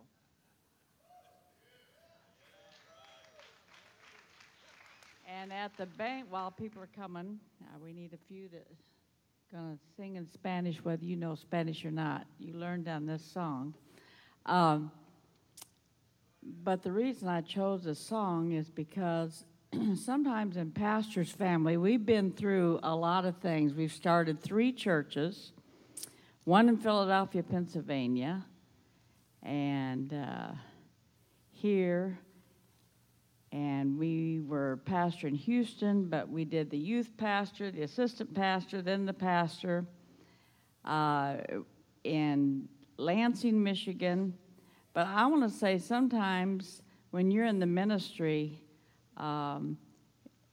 [5.41, 8.67] And at the bank, while people are coming, uh, we need a few that
[9.53, 12.27] gonna sing in Spanish, whether you know Spanish or not.
[12.41, 13.75] You learned on this song.
[14.47, 14.91] Um,
[16.65, 19.45] but the reason I chose this song is because
[19.95, 23.73] sometimes in pastor's family, we've been through a lot of things.
[23.73, 25.53] We've started three churches,
[26.45, 28.45] one in Philadelphia, Pennsylvania,
[29.43, 30.53] and uh,
[31.53, 32.19] here.
[33.53, 38.83] And we were pastor in Houston, but we did the youth pastor, the assistant pastor,
[38.83, 39.85] then the pastor
[40.85, 41.37] uh,
[42.03, 44.35] in Lansing, Michigan.
[44.95, 48.59] But I want to say sometimes when you're in the ministry,
[49.17, 49.77] um,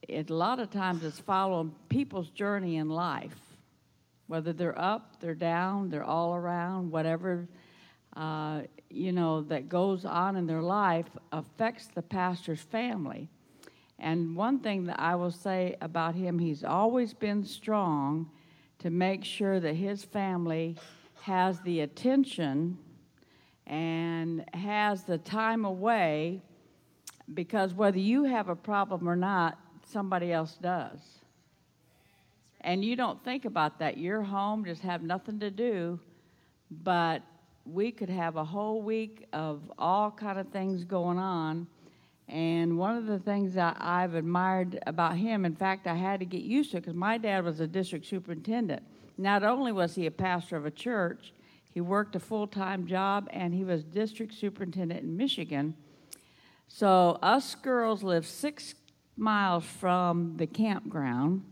[0.08, 3.49] it, a lot of times it's following people's journey in life.
[4.30, 7.48] Whether they're up, they're down, they're all around, whatever,
[8.16, 13.28] uh, you know, that goes on in their life affects the pastor's family.
[13.98, 18.30] And one thing that I will say about him, he's always been strong
[18.78, 20.78] to make sure that his family
[21.22, 22.78] has the attention
[23.66, 26.44] and has the time away
[27.34, 29.58] because whether you have a problem or not,
[29.88, 31.19] somebody else does.
[32.62, 33.98] And you don't think about that.
[33.98, 36.00] You're home, just have nothing to do,
[36.70, 37.24] but
[37.66, 41.68] we could have a whole week of all kind of things going on.
[42.28, 46.26] And one of the things that I've admired about him, in fact, I had to
[46.26, 48.84] get used to because my dad was a district superintendent.
[49.18, 51.34] Not only was he a pastor of a church,
[51.72, 55.76] he worked a full time job and he was district superintendent in Michigan.
[56.68, 58.76] So, us girls lived six
[59.18, 61.44] miles from the campground,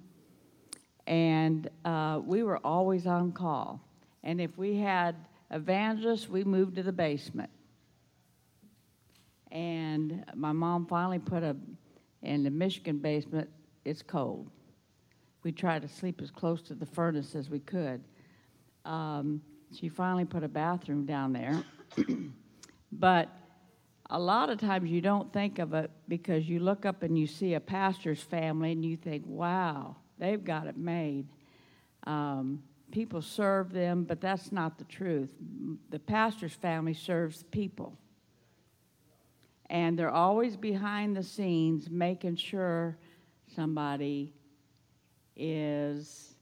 [1.07, 3.81] and uh, we were always on call.
[4.23, 5.15] And if we had
[5.49, 7.49] evangelists, we moved to the basement.
[9.51, 11.55] And my mom finally put a,
[12.21, 13.49] in the Michigan basement,
[13.85, 14.51] it's cold.
[15.43, 18.03] We tried to sleep as close to the furnace as we could.
[18.83, 19.41] Um,
[19.73, 21.63] she finally put a bathroom down there.
[22.91, 23.29] but
[24.09, 27.27] a lot of times you don't think of it because you look up and you
[27.27, 31.25] see a pastor's family and you think, wow, they've got it made.
[32.05, 35.33] Um, people serve them, but that's not the truth.
[35.89, 37.97] The pastor's family serves people.
[39.69, 42.97] And they're always behind the scenes making sure
[43.53, 44.33] somebody
[45.35, 46.35] is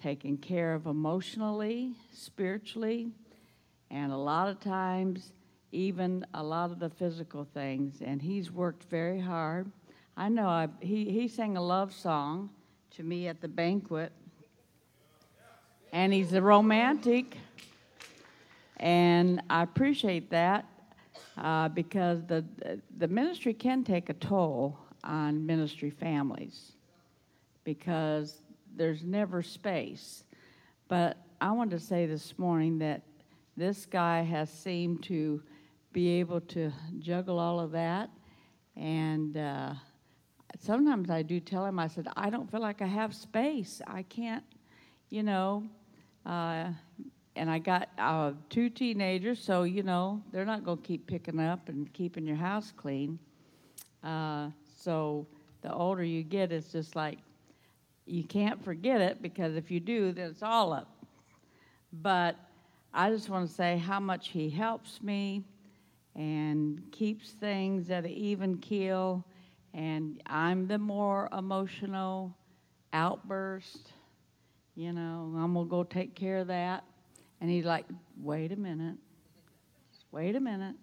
[0.00, 3.10] taken care of emotionally, spiritually,
[3.90, 5.32] and a lot of times,
[5.72, 8.00] even a lot of the physical things.
[8.00, 9.72] And he's worked very hard.
[10.16, 12.50] I know I, he, he sang a love song
[12.96, 14.12] to me at the banquet,
[15.92, 17.36] and he's a romantic.
[18.78, 20.66] And I appreciate that
[21.36, 22.44] uh, because the,
[22.96, 26.72] the ministry can take a toll on ministry families
[27.64, 28.42] because
[28.76, 30.24] there's never space.
[30.88, 33.02] But I want to say this morning that
[33.56, 35.42] this guy has seemed to
[35.92, 38.10] be able to juggle all of that.
[38.76, 39.74] And uh,
[40.60, 43.80] sometimes I do tell him, I said, I don't feel like I have space.
[43.86, 44.44] I can't,
[45.10, 45.64] you know,
[46.26, 46.72] Uh,
[47.36, 51.40] and I got uh, two teenagers, so you know they're not going to keep picking
[51.40, 53.18] up and keeping your house clean.
[54.02, 54.50] Uh,
[54.82, 55.26] so
[55.62, 57.18] the older you get, it's just like
[58.06, 60.88] you can't forget it because if you do, then it's all up.
[61.92, 62.36] But
[62.92, 65.44] I just want to say how much he helps me
[66.14, 69.24] and keeps things at an even keel.
[69.78, 72.34] And I'm the more emotional
[72.92, 73.92] outburst.
[74.74, 76.82] You know, I'm to go take care of that.
[77.40, 77.84] And he's like,
[78.20, 78.96] wait a minute.
[80.10, 80.74] Wait a minute.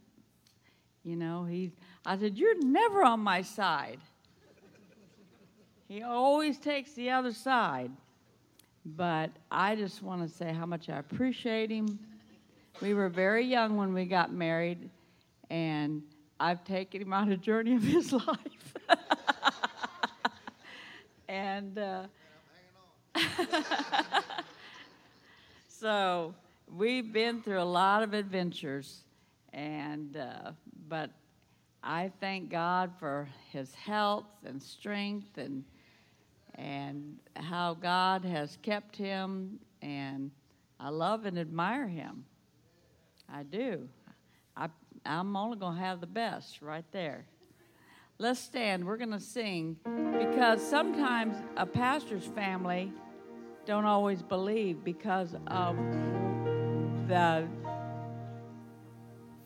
[1.04, 1.74] You know, he,
[2.06, 4.00] I said, You're never on my side.
[5.90, 7.92] He always takes the other side.
[8.86, 12.00] But I just want to say how much I appreciate him.
[12.82, 14.90] We were very young when we got married,
[15.50, 16.02] and
[16.40, 18.74] I've taken him on a journey of his life.
[21.28, 22.04] and uh,
[25.68, 26.34] so
[26.76, 29.04] we've been through a lot of adventures,
[29.54, 30.52] and uh,
[30.90, 31.12] but
[31.84, 35.64] I thank God for His health and strength and
[36.58, 40.32] and how God has kept him, and
[40.80, 42.26] I love and admire him.
[43.30, 43.88] I do.
[45.06, 47.26] I'm only going to have the best right there.
[48.18, 48.86] Let's stand.
[48.86, 49.78] We're going to sing
[50.18, 52.94] because sometimes a pastor's family
[53.66, 55.76] don't always believe because of
[57.08, 57.48] the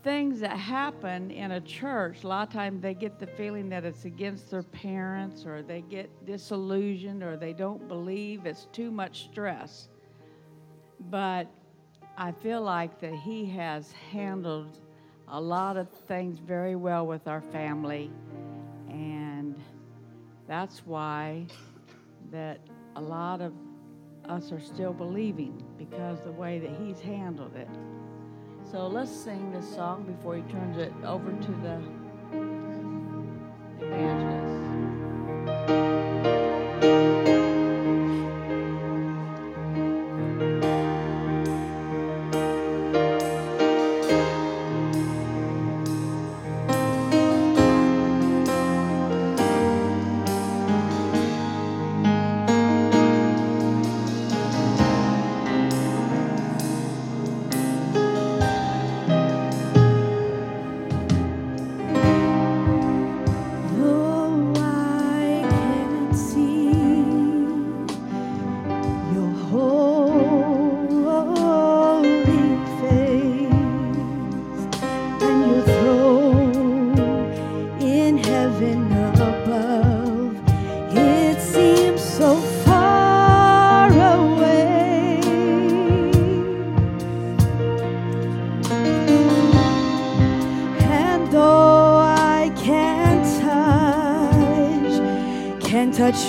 [0.03, 3.83] things that happen in a church, a lot of times they get the feeling that
[3.83, 9.23] it's against their parents or they get disillusioned or they don't believe it's too much
[9.25, 9.89] stress.
[11.09, 11.47] But
[12.17, 14.77] I feel like that he has handled
[15.31, 18.09] a lot of things very well with our family
[18.89, 19.55] and
[20.47, 21.45] that's why
[22.31, 22.59] that
[22.95, 23.53] a lot of
[24.25, 27.67] us are still believing because the way that he's handled it.
[28.71, 31.81] So let's sing this song before he turns it over to the
[33.85, 34.48] evangelist.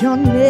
[0.02, 0.49] Your nail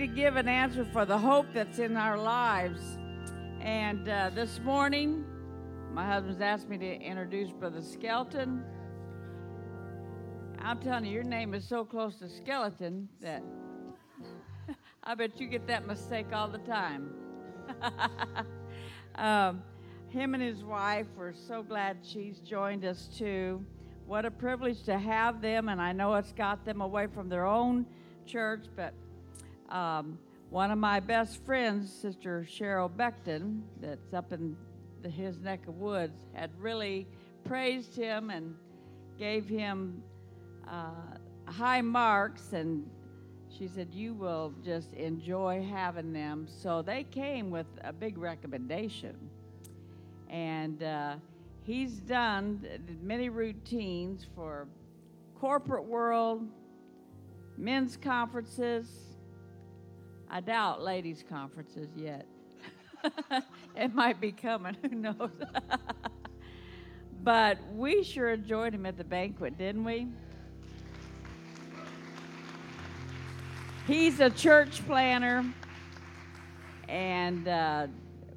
[0.00, 2.80] to give an answer for the hope that's in our lives.
[3.60, 5.26] And uh, this morning,
[5.92, 8.64] my husband's asked me to introduce Brother Skelton.
[10.58, 13.44] I'm telling you, your name is so close to skeleton that
[15.04, 17.12] I bet you get that mistake all the time.
[19.16, 19.62] um,
[20.08, 23.62] him and his wife, we're so glad she's joined us too.
[24.06, 27.44] What a privilege to have them, and I know it's got them away from their
[27.44, 27.84] own
[28.24, 28.94] church, but
[29.70, 30.18] um,
[30.50, 34.56] one of my best friends, Sister Cheryl Beckton, that's up in
[35.02, 37.06] the, his neck of woods, had really
[37.44, 38.54] praised him and
[39.18, 40.02] gave him
[40.68, 40.90] uh,
[41.46, 42.88] high marks, and
[43.48, 46.46] she said, You will just enjoy having them.
[46.48, 49.16] So they came with a big recommendation.
[50.28, 51.16] And uh,
[51.62, 52.64] he's done
[53.02, 54.68] many routines for
[55.34, 56.46] corporate world,
[57.56, 59.09] men's conferences.
[60.32, 62.24] I doubt ladies' conferences yet.
[63.76, 65.30] it might be coming, who knows?
[67.24, 70.06] but we sure enjoyed him at the banquet, didn't we?
[73.88, 75.44] He's a church planner,
[76.88, 77.88] and uh,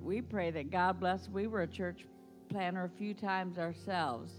[0.01, 1.29] we pray that God bless.
[1.29, 2.07] We were a church
[2.49, 4.33] planner a few times ourselves,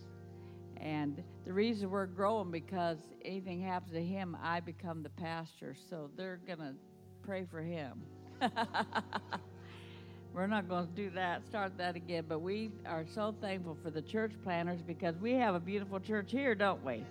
[0.77, 5.77] and the reason we're growing because anything happens to him, I become the pastor.
[5.89, 6.75] So they're gonna
[7.27, 8.03] pray for him.
[10.35, 13.91] we're not going to do that, start that again, but we are so thankful for
[13.91, 17.05] the church planners because we have a beautiful church here, don't we?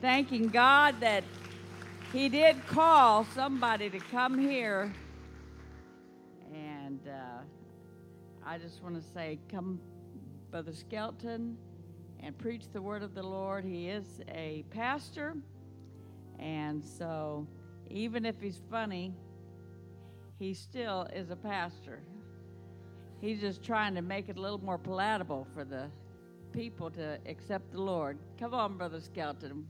[0.00, 1.24] Thanking God that
[2.12, 4.92] He did call somebody to come here.
[6.52, 7.42] And uh,
[8.46, 9.80] I just want to say, come,
[10.52, 11.56] Brother Skelton,
[12.20, 13.64] and preach the word of the Lord.
[13.64, 15.34] He is a pastor,
[16.38, 17.46] and so
[17.90, 19.12] even if he's funny,
[20.38, 22.00] he still is a pastor.
[23.20, 25.90] He's just trying to make it a little more palatable for the
[26.52, 28.18] people to accept the Lord.
[28.38, 29.66] Come on, Brother Skelton.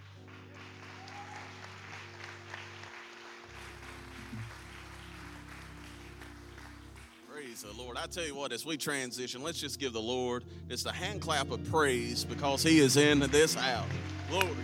[7.32, 7.96] Praise the Lord.
[7.96, 11.22] I tell you what, as we transition, let's just give the Lord just a hand
[11.22, 13.86] clap of praise because He is in this house.
[14.28, 14.54] Glory.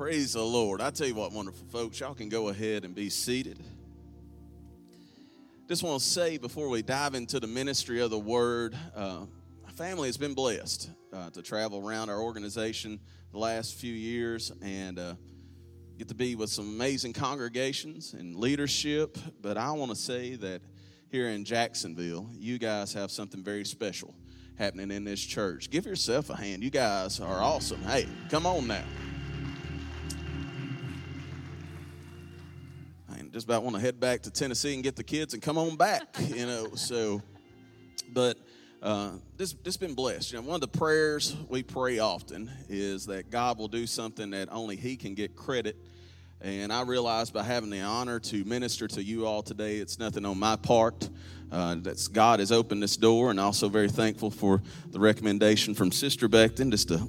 [0.00, 0.80] Praise the Lord.
[0.80, 3.58] I tell you what, wonderful folks, y'all can go ahead and be seated.
[5.68, 9.26] Just want to say before we dive into the ministry of the Word, uh,
[9.62, 12.98] my family has been blessed uh, to travel around our organization
[13.30, 15.16] the last few years and uh,
[15.98, 19.18] get to be with some amazing congregations and leadership.
[19.42, 20.62] But I want to say that
[21.10, 24.14] here in Jacksonville, you guys have something very special
[24.56, 25.68] happening in this church.
[25.68, 26.64] Give yourself a hand.
[26.64, 27.82] You guys are awesome.
[27.82, 28.84] Hey, come on now.
[33.32, 35.76] Just about want to head back to Tennessee and get the kids and come on
[35.76, 36.74] back, you know.
[36.74, 37.22] So,
[38.12, 38.36] but
[38.82, 40.32] uh, this this been blessed.
[40.32, 44.30] You know, one of the prayers we pray often is that God will do something
[44.30, 45.76] that only He can get credit.
[46.40, 50.24] And I realize by having the honor to minister to you all today, it's nothing
[50.24, 51.08] on my part.
[51.52, 54.60] Uh, that's God has opened this door, and also very thankful for
[54.90, 57.06] the recommendation from Sister Beckton just to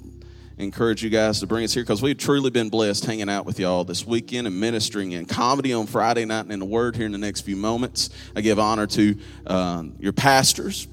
[0.62, 3.58] encourage you guys to bring us here because we've truly been blessed hanging out with
[3.58, 7.06] y'all this weekend and ministering in comedy on Friday night and in the Word here
[7.06, 8.10] in the next few moments.
[8.36, 10.86] I give honor to um, your pastors.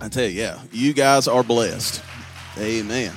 [0.00, 2.02] I tell you, yeah, you guys are blessed.
[2.58, 3.12] Amen.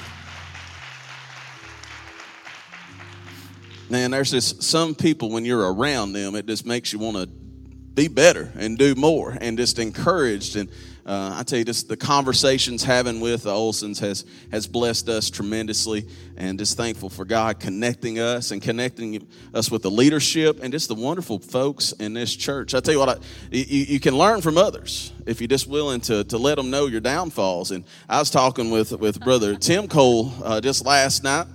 [3.89, 7.27] Man, there's just some people when you're around them, it just makes you want to
[7.27, 10.69] be better and do more and just encouraged and
[11.05, 15.29] uh, I tell you, just the conversations having with the Olsons has has blessed us
[15.29, 20.73] tremendously, and just thankful for God connecting us and connecting us with the leadership and
[20.73, 22.73] just the wonderful folks in this church.
[22.73, 23.15] I tell you what, I,
[23.51, 26.87] you, you can learn from others if you're just willing to to let them know
[26.87, 27.69] your downfalls.
[27.69, 31.45] And I was talking with with Brother Tim Cole uh, just last night,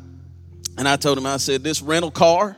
[0.78, 2.56] and I told him I said this rental car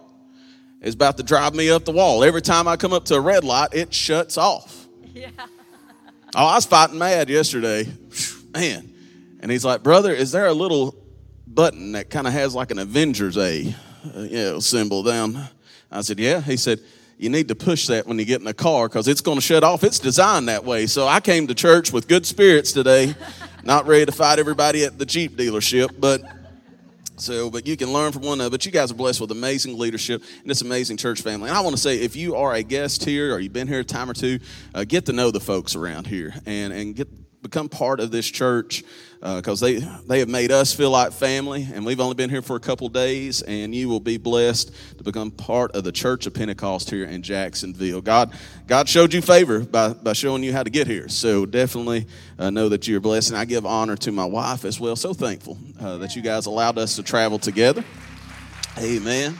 [0.82, 2.22] is about to drive me up the wall.
[2.22, 4.80] Every time I come up to a red light, it shuts off.
[5.14, 5.28] Yeah.
[6.34, 7.86] Oh, I was fighting mad yesterday.
[8.54, 8.90] Man.
[9.40, 10.94] And he's like, Brother, is there a little
[11.46, 13.74] button that kind of has like an Avengers A
[14.16, 15.38] uh, you know, symbol down?
[15.90, 16.40] I said, Yeah.
[16.40, 16.80] He said,
[17.18, 19.42] you need to push that when you get in the car because it's going to
[19.42, 19.84] shut off.
[19.84, 20.86] It's designed that way.
[20.86, 23.14] So I came to church with good spirits today,
[23.62, 26.22] not ready to fight everybody at the Jeep dealership, but.
[27.16, 28.50] So, but you can learn from one another.
[28.50, 31.48] But you guys are blessed with amazing leadership and this amazing church family.
[31.48, 33.80] And I want to say, if you are a guest here or you've been here
[33.80, 34.38] a time or two,
[34.74, 37.08] uh, get to know the folks around here and and get
[37.42, 38.84] become part of this church
[39.20, 42.42] because uh, they they have made us feel like family, and we've only been here
[42.42, 46.26] for a couple days, and you will be blessed to become part of the Church
[46.26, 48.00] of Pentecost here in Jacksonville.
[48.00, 48.32] God
[48.66, 52.06] God showed you favor by by showing you how to get here, so definitely
[52.38, 53.30] uh, know that you're blessed.
[53.30, 54.96] And I give honor to my wife as well.
[54.96, 57.84] So thankful uh, that you guys allowed us to travel together.
[58.78, 59.38] Amen.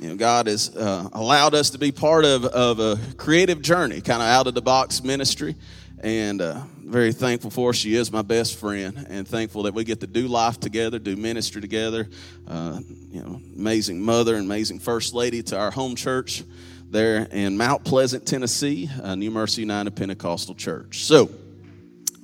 [0.00, 4.00] You know, God has uh, allowed us to be part of, of a creative journey,
[4.00, 5.54] kind of out of the box ministry
[6.00, 7.72] and uh, very thankful for her.
[7.72, 11.16] She is my best friend, and thankful that we get to do life together, do
[11.16, 12.08] ministry together.
[12.46, 16.44] Uh, you know, amazing mother, amazing first lady to our home church
[16.90, 21.04] there in Mount Pleasant, Tennessee, uh, New Mercy United Pentecostal Church.
[21.04, 21.30] So.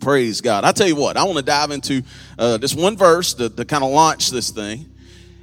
[0.01, 0.65] Praise God.
[0.65, 2.03] I tell you what, I want to dive into
[2.37, 4.92] uh, just one verse to, to kind of launch this thing.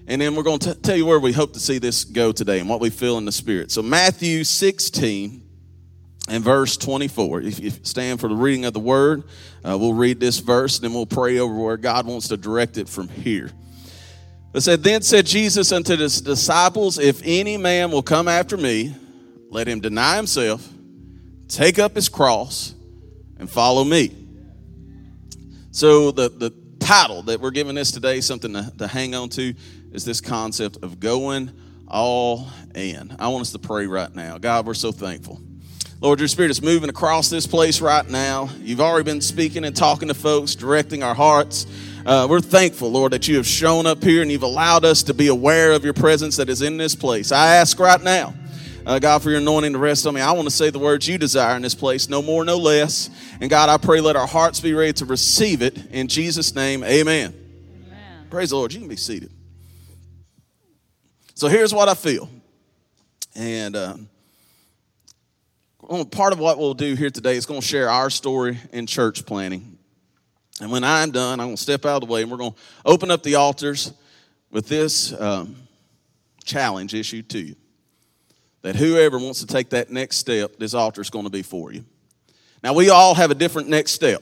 [0.09, 2.59] And then we're going to tell you where we hope to see this go today
[2.59, 3.71] and what we feel in the Spirit.
[3.71, 5.43] So, Matthew 16,
[6.29, 7.41] and verse 24.
[7.41, 9.23] If you stand for the reading of the word,
[9.63, 12.77] uh, we'll read this verse and then we'll pray over where God wants to direct
[12.77, 13.51] it from here.
[14.53, 18.95] It said, Then said Jesus unto his disciples, If any man will come after me,
[19.49, 20.67] let him deny himself,
[21.47, 22.73] take up his cross,
[23.37, 24.15] and follow me.
[25.71, 29.53] So, the, the title that we're giving this today, something to, to hang on to,
[29.91, 31.51] is this concept of going
[31.87, 33.15] all in.
[33.19, 34.37] I want us to pray right now.
[34.37, 35.41] God, we're so thankful.
[36.01, 38.49] Lord, your spirit is moving across this place right now.
[38.61, 41.65] You've already been speaking and talking to folks, directing our hearts.
[42.05, 45.13] Uh, we're thankful, Lord, that you have shown up here and you've allowed us to
[45.13, 47.33] be aware of your presence that is in this place.
[47.33, 48.33] I ask right now,
[48.85, 50.21] uh, God, for your anointing to rest on me.
[50.21, 53.09] I want to say the words you desire in this place, no more, no less.
[53.41, 55.91] And God, I pray let our hearts be ready to receive it.
[55.91, 57.33] In Jesus' name, amen.
[57.87, 58.27] amen.
[58.29, 58.71] Praise the Lord.
[58.71, 59.31] You can be seated.
[61.39, 62.29] So here's what I feel.
[63.33, 63.73] And.
[63.73, 63.95] Uh,
[66.11, 69.25] part of what we'll do here today is going to share our story in church
[69.25, 69.77] planning.
[70.59, 72.51] And when I'm done, I'm going to step out of the way and we're going
[72.51, 73.93] to open up the altars
[74.51, 75.55] with this um,
[76.43, 77.55] challenge issued to you.
[78.61, 81.71] That whoever wants to take that next step, this altar is going to be for
[81.71, 81.85] you.
[82.61, 84.21] Now, we all have a different next step.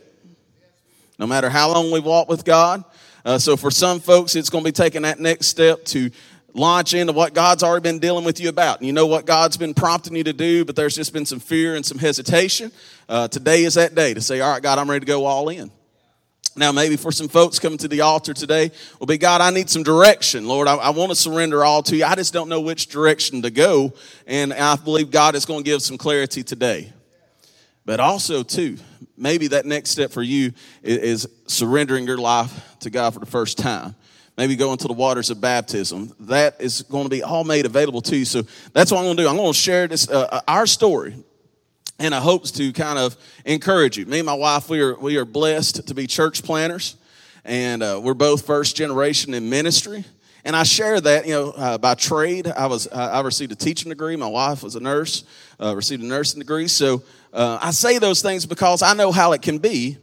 [1.17, 2.83] No matter how long we've walked with God.
[3.25, 6.11] Uh, so, for some folks, it's going to be taking that next step to
[6.57, 8.79] launch into what God's already been dealing with you about.
[8.79, 11.39] And you know what God's been prompting you to do, but there's just been some
[11.39, 12.71] fear and some hesitation.
[13.07, 15.49] Uh, today is that day to say, All right, God, I'm ready to go all
[15.49, 15.71] in.
[16.55, 19.69] Now, maybe for some folks coming to the altar today, will be God, I need
[19.69, 20.47] some direction.
[20.47, 22.03] Lord, I, I, want to surrender all to you.
[22.03, 23.93] I just don't know which direction to go.
[24.25, 26.91] And I believe God is going to give some clarity today.
[27.85, 28.77] But also, too,
[29.15, 30.51] maybe that next step for you
[30.81, 33.95] is, is surrendering your life to God for the first time
[34.37, 36.13] maybe go into the waters of baptism.
[36.21, 38.25] That is going to be all made available to you.
[38.25, 39.29] So that's what I'm going to do.
[39.29, 41.15] I'm going to share this uh, uh our story
[41.99, 44.05] in a hopes to kind of encourage you.
[44.05, 46.95] Me and my wife, we are we are blessed to be church planners,
[47.43, 50.05] and uh, we're both first generation in ministry.
[50.45, 52.47] And I share that, you know, uh, by trade.
[52.47, 54.15] I was uh, I received a teaching degree.
[54.15, 55.25] My wife was a nurse,
[55.59, 56.67] uh, received a nursing degree.
[56.69, 57.03] So
[57.33, 59.97] I say those things because I know how it can be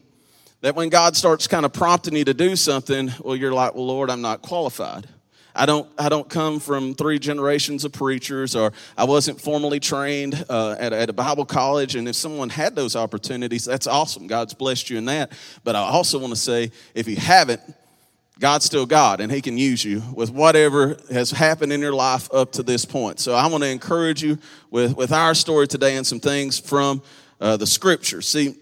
[0.64, 3.86] that when God starts kind of prompting you to do something, well, you're like, well,
[3.86, 5.06] Lord, I'm not qualified.
[5.54, 10.42] I don't, I don't come from three generations of preachers, or I wasn't formally trained
[10.48, 11.96] uh, at, at a Bible college.
[11.96, 14.26] And if someone had those opportunities, that's awesome.
[14.26, 15.32] God's blessed you in that.
[15.64, 17.60] But I also want to say, if you haven't,
[18.38, 22.32] God's still God, and He can use you with whatever has happened in your life
[22.32, 23.20] up to this point.
[23.20, 24.38] So I want to encourage you
[24.70, 27.02] with, with our story today and some things from
[27.38, 28.26] uh, the scriptures.
[28.26, 28.56] See,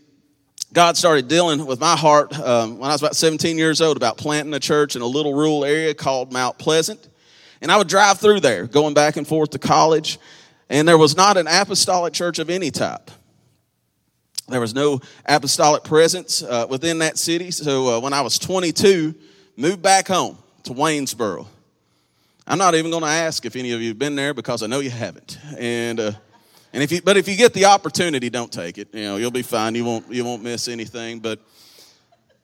[0.73, 4.17] God started dealing with my heart um, when I was about 17 years old about
[4.17, 7.11] planting a church in a little rural area called Mount Pleasant.
[7.61, 10.19] And I would drive through there, going back and forth to college,
[10.71, 13.11] and there was not an apostolic church of any type.
[14.49, 17.51] There was no apostolic presence uh, within that city.
[17.51, 19.15] So uh, when I was 22,
[19.59, 21.47] moved back home to Waynesboro.
[22.47, 24.69] I'm not even going to ask if any of you have been there because I
[24.69, 25.39] know you haven't.
[25.59, 26.13] And uh,
[26.73, 28.89] and if you, but if you get the opportunity, don't take it.
[28.95, 29.75] You know, you'll be fine.
[29.75, 31.21] You won't, you won't miss anything.
[31.21, 31.39] But,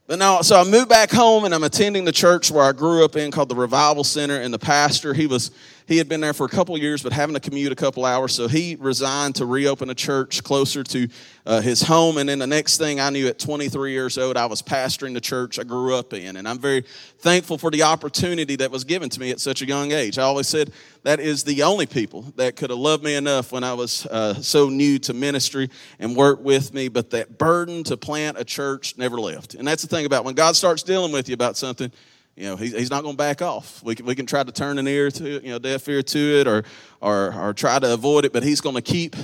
[0.06, 3.04] but no, so I moved back home and I'm attending the church where I grew
[3.04, 4.36] up in called the Revival Center.
[4.40, 5.50] And the pastor, he was,
[5.88, 8.34] he had been there for a couple years, but having to commute a couple hours.
[8.34, 11.08] So he resigned to reopen a church closer to
[11.46, 12.18] uh, his home.
[12.18, 15.20] And then the next thing I knew at 23 years old, I was pastoring the
[15.22, 16.36] church I grew up in.
[16.36, 16.82] And I'm very
[17.20, 20.18] thankful for the opportunity that was given to me at such a young age.
[20.18, 20.72] I always said
[21.04, 24.34] that is the only people that could have loved me enough when I was uh,
[24.34, 26.88] so new to ministry and worked with me.
[26.88, 29.54] But that burden to plant a church never left.
[29.54, 31.90] And that's the thing about when God starts dealing with you about something,
[32.38, 33.82] you know, he, he's not going to back off.
[33.82, 36.02] We can, we can try to turn an ear to it, you know, deaf ear
[36.02, 36.62] to it or,
[37.00, 39.16] or, or try to avoid it, but he's going to keep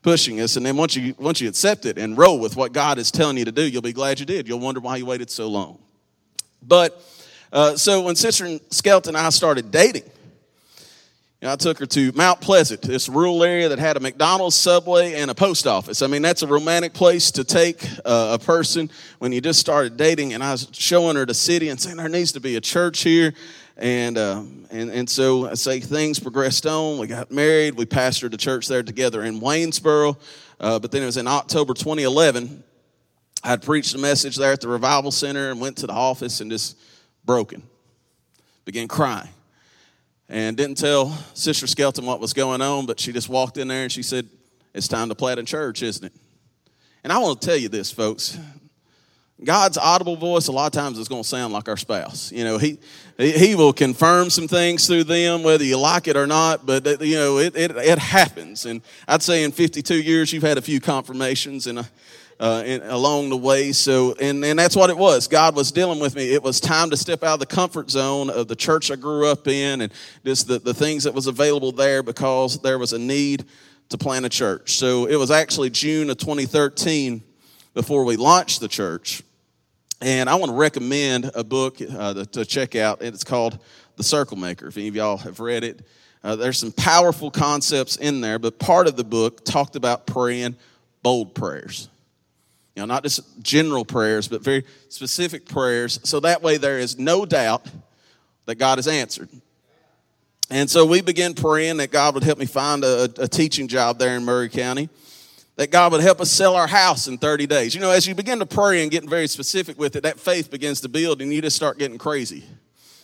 [0.00, 0.56] pushing us.
[0.56, 3.36] And then once you, once you accept it and roll with what God is telling
[3.36, 4.48] you to do, you'll be glad you did.
[4.48, 5.78] You'll wonder why you waited so long.
[6.62, 7.02] But
[7.52, 10.10] uh, so when Sister Skelton and I started dating,
[11.40, 14.56] you know, I took her to Mount Pleasant, this rural area that had a McDonald's,
[14.56, 16.00] Subway, and a post office.
[16.00, 19.98] I mean, that's a romantic place to take uh, a person when you just started
[19.98, 20.32] dating.
[20.32, 23.02] And I was showing her the city and saying there needs to be a church
[23.02, 23.34] here.
[23.76, 26.98] And, uh, and, and so I say things progressed on.
[26.98, 27.74] We got married.
[27.74, 30.16] We pastored a church there together in Waynesboro.
[30.58, 32.64] Uh, but then it was in October 2011.
[33.44, 36.40] I had preached a message there at the Revival Center and went to the office
[36.40, 36.78] and just
[37.26, 37.62] broken,
[38.64, 39.28] began crying
[40.28, 43.82] and didn't tell Sister Skelton what was going on, but she just walked in there
[43.82, 44.28] and she said,
[44.74, 46.12] It's time to plant a church, isn't it?
[47.04, 48.38] And I want to tell you this, folks.
[49.44, 52.32] God's audible voice, a lot of times, is going to sound like our spouse.
[52.32, 52.78] You know, he,
[53.18, 56.96] he will confirm some things through them, whether you like it or not, but, uh,
[57.00, 58.64] you know, it, it, it happens.
[58.64, 61.84] And I'd say in 52 years, you've had a few confirmations, and uh,
[62.38, 63.72] uh, in, along the way.
[63.72, 65.28] So, and, and that's what it was.
[65.28, 66.32] God was dealing with me.
[66.32, 69.26] It was time to step out of the comfort zone of the church I grew
[69.26, 69.92] up in and
[70.24, 73.46] just the, the things that was available there because there was a need
[73.88, 74.76] to plant a church.
[74.78, 77.22] So it was actually June of 2013
[77.74, 79.22] before we launched the church.
[80.02, 83.00] And I want to recommend a book uh, to check out.
[83.00, 83.58] It's called
[83.96, 84.66] The Circle Maker.
[84.66, 85.86] If any of y'all have read it,
[86.22, 90.56] uh, there's some powerful concepts in there, but part of the book talked about praying
[91.02, 91.88] bold prayers.
[92.76, 95.98] You know, not just general prayers, but very specific prayers.
[96.04, 97.66] So that way there is no doubt
[98.44, 99.30] that God has answered.
[100.50, 103.98] And so we began praying that God would help me find a, a, teaching job
[103.98, 104.90] there in Maury County,
[105.56, 107.74] that God would help us sell our house in 30 days.
[107.74, 110.50] You know, as you begin to pray and getting very specific with it, that faith
[110.50, 112.44] begins to build and you just start getting crazy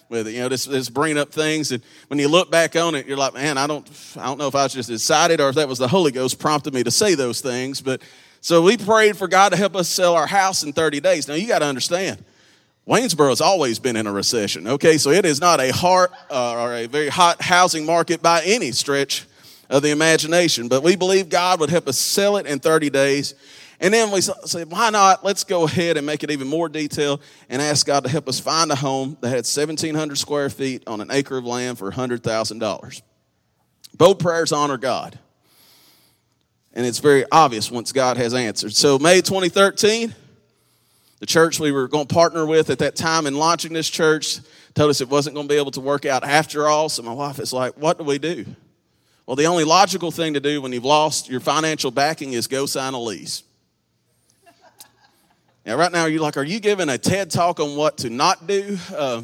[0.09, 0.33] with it.
[0.33, 1.73] You know, just, just bringing up things.
[1.73, 4.49] And when you look back on it, you're like, man, I don't, I don't know
[4.49, 6.91] if I was just excited or if that was the Holy Ghost prompted me to
[6.91, 8.03] say those things, but
[8.43, 11.29] so we prayed for God to help us sell our house in 30 days.
[11.29, 12.23] Now you got to understand,
[12.89, 14.67] Waynesboro's always been in a recession.
[14.67, 18.43] Okay, so it is not a hard uh, or a very hot housing market by
[18.45, 19.27] any stretch
[19.71, 20.67] of the imagination.
[20.67, 23.37] But we believe God would help us sell it in 30 days.
[23.79, 25.25] And then we said, why not?
[25.25, 28.41] Let's go ahead and make it even more detailed and ask God to help us
[28.41, 33.03] find a home that had 1,700 square feet on an acre of land for $100,000.
[33.97, 35.19] Both prayers honor God.
[36.75, 38.73] And it's very obvious once God has answered.
[38.75, 40.15] So, May 2013,
[41.21, 44.41] the church we were going to partner with at that time in launching this church
[44.75, 46.89] told us it wasn't going to be able to work out after all.
[46.89, 48.47] So, my wife is like, What do we do?
[49.27, 52.67] Well, the only logical thing to do when you've lost your financial backing is go
[52.67, 53.45] sign a lease.
[55.65, 58.47] Now, right now, you're like, Are you giving a TED talk on what to not
[58.47, 58.79] do?
[58.97, 59.23] Uh,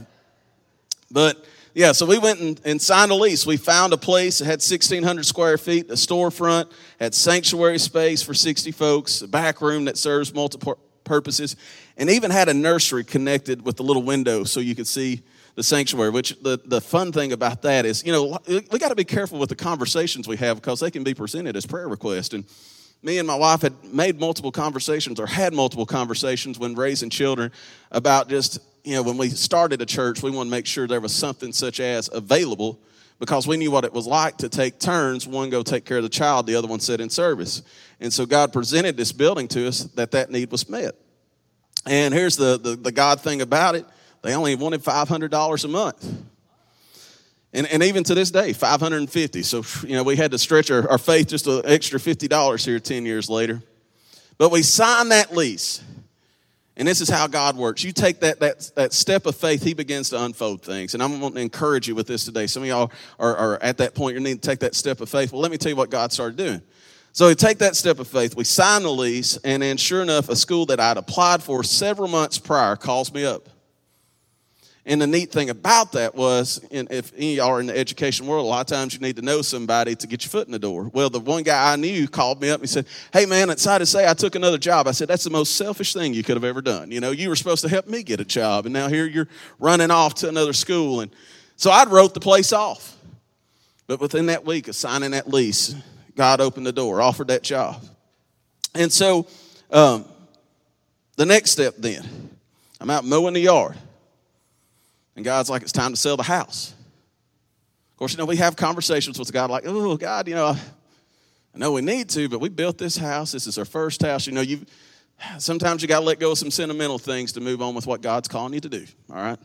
[1.10, 1.42] but
[1.78, 3.46] yeah, so we went and, and, signed a lease.
[3.46, 8.34] We found a place that had 1,600 square feet, a storefront, had sanctuary space for
[8.34, 11.54] 60 folks, a back room that serves multiple purposes,
[11.96, 15.22] and even had a nursery connected with the little window so you could see
[15.54, 16.10] the sanctuary.
[16.10, 19.38] Which the, the fun thing about that is, you know, we got to be careful
[19.38, 22.34] with the conversations we have because they can be presented as prayer requests.
[22.34, 22.44] And
[23.04, 27.52] me and my wife had made multiple conversations or had multiple conversations when raising children
[27.92, 30.98] about just you know, when we started a church, we wanted to make sure there
[30.98, 32.80] was something such as available
[33.18, 35.26] because we knew what it was like to take turns.
[35.26, 36.46] One go take care of the child.
[36.46, 37.60] The other one sit in service.
[38.00, 40.94] And so god presented this building to us that that need was met.
[41.84, 43.84] And here's the, the, the god thing about it.
[44.22, 46.22] They only wanted $500 a month.
[47.52, 50.88] And, and even to this day 550 so you know we had to stretch our,
[50.90, 53.62] our faith just an extra $50 here 10 years later.
[54.38, 55.82] But we signed that lease
[56.78, 57.82] and this is how God works.
[57.82, 60.94] You take that, that, that step of faith, He begins to unfold things.
[60.94, 62.46] And I'm going to encourage you with this today.
[62.46, 65.08] Some of y'all are, are at that point, you need to take that step of
[65.08, 65.32] faith.
[65.32, 66.62] Well, let me tell you what God started doing.
[67.12, 70.28] So we take that step of faith, we sign the lease, and then sure enough,
[70.28, 73.48] a school that I'd applied for several months prior calls me up.
[74.88, 78.26] And the neat thing about that was, if any of y'all are in the education
[78.26, 80.52] world, a lot of times you need to know somebody to get your foot in
[80.52, 80.90] the door.
[80.94, 83.78] Well, the one guy I knew called me up and said, Hey man, it's sad
[83.78, 84.88] to say I took another job.
[84.88, 86.90] I said, That's the most selfish thing you could have ever done.
[86.90, 89.28] You know, you were supposed to help me get a job, and now here you're
[89.58, 91.02] running off to another school.
[91.02, 91.10] And
[91.56, 92.96] so I wrote the place off.
[93.88, 95.74] But within that week of signing that lease,
[96.16, 97.84] God opened the door, offered that job.
[98.74, 99.26] And so
[99.70, 100.06] um,
[101.16, 102.30] the next step then,
[102.80, 103.76] I'm out mowing the yard.
[105.18, 106.72] And God's like, it's time to sell the house.
[107.90, 111.58] Of course, you know, we have conversations with God like, oh, God, you know, I
[111.58, 113.32] know we need to, but we built this house.
[113.32, 114.28] This is our first house.
[114.28, 114.64] You know, you
[115.38, 118.00] sometimes you got to let go of some sentimental things to move on with what
[118.00, 118.86] God's calling you to do.
[119.10, 119.40] All right.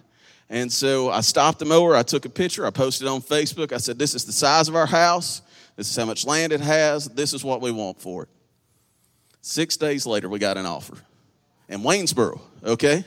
[0.47, 1.95] And so I stopped the mower.
[1.95, 2.67] I took a picture.
[2.67, 3.71] I posted on Facebook.
[3.71, 5.41] I said, This is the size of our house.
[5.75, 7.05] This is how much land it has.
[7.07, 8.29] This is what we want for it.
[9.41, 10.97] Six days later, we got an offer
[11.67, 13.03] in Waynesboro, okay?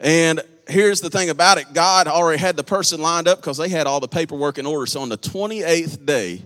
[0.00, 3.68] And here's the thing about it God already had the person lined up because they
[3.68, 4.86] had all the paperwork in order.
[4.86, 6.42] So on the 28th day,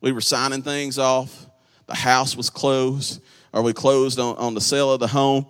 [0.00, 1.46] we were signing things off.
[1.86, 3.20] The house was closed,
[3.52, 5.46] or we closed on, on the sale of the home.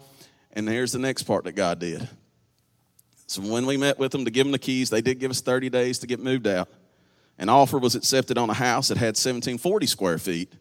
[0.52, 2.08] And here's the next part that God did.
[3.26, 5.40] So when we met with them to give them the keys, they did give us
[5.40, 6.68] 30 days to get moved out.
[7.38, 10.52] An offer was accepted on a house that had 1740 square feet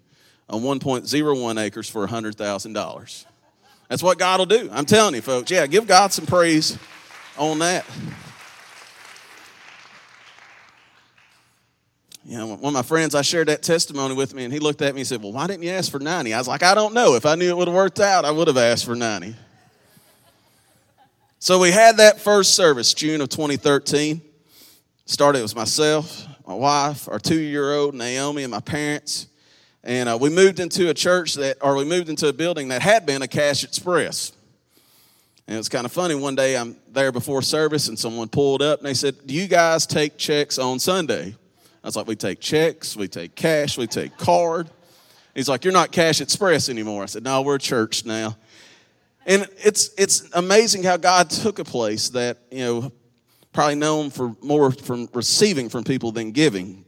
[0.47, 3.25] on 1.01 acres for $100,000.
[3.87, 4.69] That's what God will do.
[4.71, 5.49] I'm telling you, folks.
[5.49, 6.77] Yeah, give God some praise
[7.39, 7.85] on that.
[12.25, 14.83] You know, one of my friends, I shared that testimony with me, and he looked
[14.83, 16.31] at me and said, Well, why didn't you ask for 90?
[16.33, 17.15] I was like, I don't know.
[17.15, 19.35] If I knew it would have worked out, I would have asked for 90.
[21.39, 24.21] So we had that first service, June of 2013.
[25.05, 29.25] Started, with myself, my wife, our two year old, Naomi, and my parents.
[29.83, 32.83] And uh, we moved into a church that, or we moved into a building that
[32.83, 34.33] had been a Cash Express.
[35.49, 36.13] And it was kind of funny.
[36.13, 39.47] One day I'm there before service, and someone pulled up and they said, Do you
[39.47, 41.35] guys take checks on Sunday?
[41.83, 44.69] I was like, We take checks, we take cash, we take card.
[45.33, 47.01] He's like, You're not Cash Express anymore.
[47.01, 48.37] I said, No, we're church now.
[49.25, 52.91] And it's, it's amazing how God took a place that, you know,
[53.51, 56.85] probably known for more from receiving from people than giving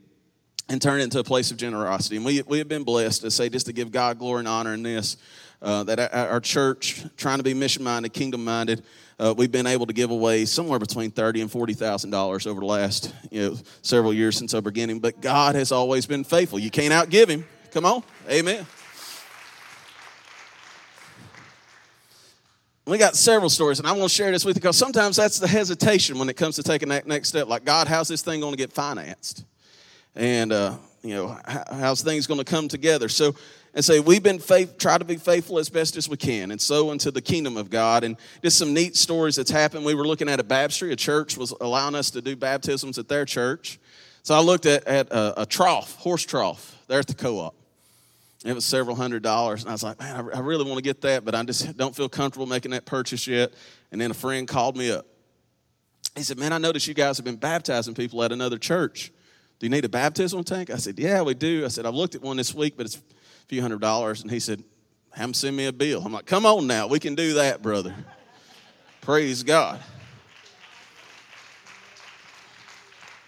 [0.69, 2.17] and turned it into a place of generosity.
[2.17, 4.75] And we, we have been blessed to say, just to give God glory and honor
[4.75, 5.17] in this,
[5.61, 8.83] uh, that our church, trying to be mission minded, kingdom minded,
[9.19, 12.59] uh, we've been able to give away somewhere between thirty and forty thousand dollars over
[12.59, 14.99] the last you know several years since our beginning.
[14.99, 16.57] But God has always been faithful.
[16.57, 17.45] You can't outgive Him.
[17.71, 18.65] Come on, Amen.
[22.87, 25.37] We got several stories, and I want to share this with you because sometimes that's
[25.37, 27.47] the hesitation when it comes to taking that next step.
[27.47, 29.45] Like, God, how's this thing going to get financed?
[30.15, 33.07] And, uh, you know, how's things going to come together?
[33.07, 33.35] So,
[33.73, 36.59] and say, we've been faith, try to be faithful as best as we can and
[36.59, 38.03] sow into the kingdom of God.
[38.03, 39.85] And just some neat stories that's happened.
[39.85, 43.07] We were looking at a baptistry, a church was allowing us to do baptisms at
[43.07, 43.79] their church.
[44.23, 47.55] So I looked at, at a, a trough, horse trough, there at the co op.
[48.43, 49.61] It was several hundred dollars.
[49.61, 51.95] And I was like, man, I really want to get that, but I just don't
[51.95, 53.53] feel comfortable making that purchase yet.
[53.91, 55.05] And then a friend called me up.
[56.15, 59.11] He said, man, I noticed you guys have been baptizing people at another church.
[59.59, 60.71] Do you need a baptismal tank?
[60.71, 61.63] I said, yeah, we do.
[61.65, 62.99] I said, I've looked at one this week, but it's
[63.51, 64.21] few hundred dollars.
[64.21, 64.63] And he said,
[65.11, 66.01] have him send me a bill.
[66.05, 66.87] I'm like, come on now.
[66.87, 67.93] We can do that, brother.
[69.01, 69.81] Praise God.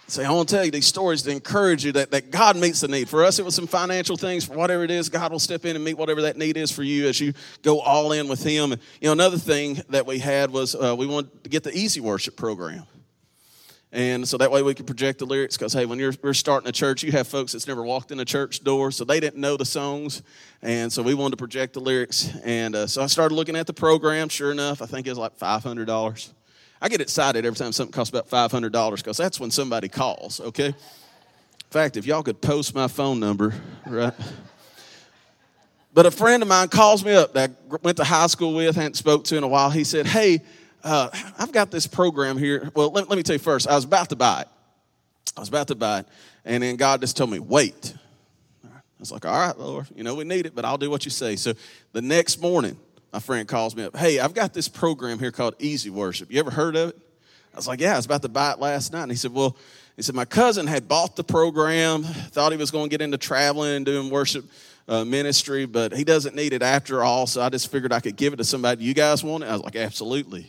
[0.06, 2.80] Say, I want to tell you these stories to encourage you that, that God meets
[2.80, 3.06] the need.
[3.06, 4.46] For us, it was some financial things.
[4.46, 6.82] For whatever it is, God will step in and meet whatever that need is for
[6.82, 8.72] you as you go all in with Him.
[8.72, 11.76] And, you know, another thing that we had was uh, we wanted to get the
[11.76, 12.86] Easy Worship program.
[13.94, 16.68] And so that way we could project the lyrics because, hey, when you're we're starting
[16.68, 19.40] a church, you have folks that's never walked in a church door, so they didn't
[19.40, 20.24] know the songs.
[20.62, 22.36] And so we wanted to project the lyrics.
[22.42, 24.28] And uh, so I started looking at the program.
[24.28, 26.32] Sure enough, I think it was like $500.
[26.82, 30.66] I get excited every time something costs about $500 because that's when somebody calls, okay?
[30.66, 30.74] In
[31.70, 33.54] fact, if y'all could post my phone number,
[33.86, 34.12] right?
[35.92, 38.74] But a friend of mine calls me up that I went to high school with,
[38.74, 39.70] hadn't spoke to in a while.
[39.70, 40.42] He said, hey,
[40.84, 41.08] uh,
[41.38, 42.70] I've got this program here.
[42.74, 44.48] Well, let, let me tell you first, I was about to buy it.
[45.36, 46.08] I was about to buy it.
[46.44, 47.94] And then God just told me, wait.
[48.64, 48.68] I
[49.00, 51.10] was like, all right, Lord, you know, we need it, but I'll do what you
[51.10, 51.36] say.
[51.36, 51.54] So
[51.92, 52.76] the next morning,
[53.12, 53.96] my friend calls me up.
[53.96, 56.30] Hey, I've got this program here called Easy Worship.
[56.30, 56.98] You ever heard of it?
[57.52, 59.02] I was like, Yeah, I was about to buy it last night.
[59.02, 59.56] And he said, Well,
[59.96, 63.16] he said, My cousin had bought the program, thought he was going to get into
[63.16, 64.44] traveling and doing worship
[64.88, 67.26] uh, ministry, but he doesn't need it after all.
[67.26, 68.84] So I just figured I could give it to somebody.
[68.84, 69.46] You guys want it?
[69.46, 70.46] I was like, Absolutely.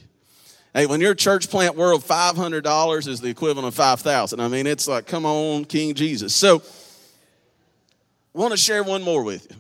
[0.75, 4.89] Hey, when you're church plant world, $500 is the equivalent of 5000 I mean, it's
[4.89, 6.35] like, come on, King Jesus.
[6.35, 6.61] So
[8.35, 9.55] I want to share one more with you.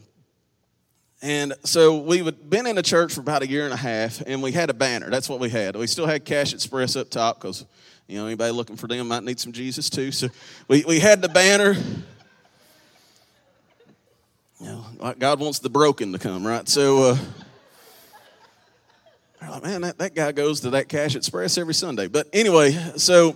[1.21, 4.21] And so we had been in a church for about a year and a half,
[4.27, 5.09] and we had a banner.
[5.09, 5.77] That's what we had.
[5.77, 7.65] We still had Cash Express up top because,
[8.07, 10.11] you know, anybody looking for them might need some Jesus too.
[10.11, 10.27] So
[10.67, 11.77] we, we had the banner.
[14.59, 16.67] You know, God wants the broken to come, right?
[16.67, 17.17] So, uh,
[19.49, 22.07] like, man, that, that guy goes to that Cash Express every Sunday.
[22.07, 23.35] But anyway, so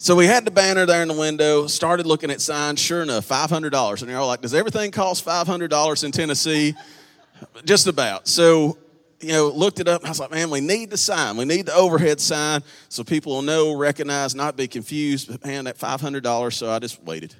[0.00, 2.78] So we had the banner there in the window, started looking at signs.
[2.78, 4.00] Sure enough, $500.
[4.00, 6.76] And you're all like, does everything cost $500 in Tennessee?
[7.64, 8.28] Just about.
[8.28, 8.78] So,
[9.20, 10.04] you know, looked it up.
[10.04, 11.36] I was like, man, we need the sign.
[11.36, 15.32] We need the overhead sign so people will know, recognize, not be confused.
[15.32, 16.52] But man, that $500.
[16.52, 17.34] So I just waited.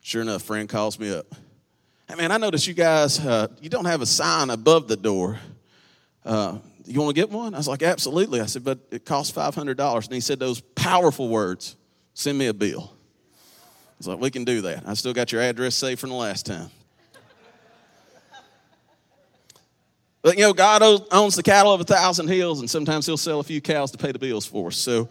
[0.00, 1.26] Sure enough, friend calls me up.
[2.08, 5.40] Hey, man, I noticed you guys, uh, you don't have a sign above the door.
[6.28, 7.54] Uh, you want to get one?
[7.54, 8.42] I was like, absolutely.
[8.42, 10.04] I said, but it costs $500.
[10.04, 11.74] And he said those powerful words
[12.12, 12.92] send me a bill.
[12.92, 14.84] I was like, we can do that.
[14.86, 16.70] I still got your address saved from the last time.
[20.20, 23.40] But you know, God owns the cattle of a thousand hills, and sometimes He'll sell
[23.40, 24.76] a few cows to pay the bills for us.
[24.76, 25.08] So,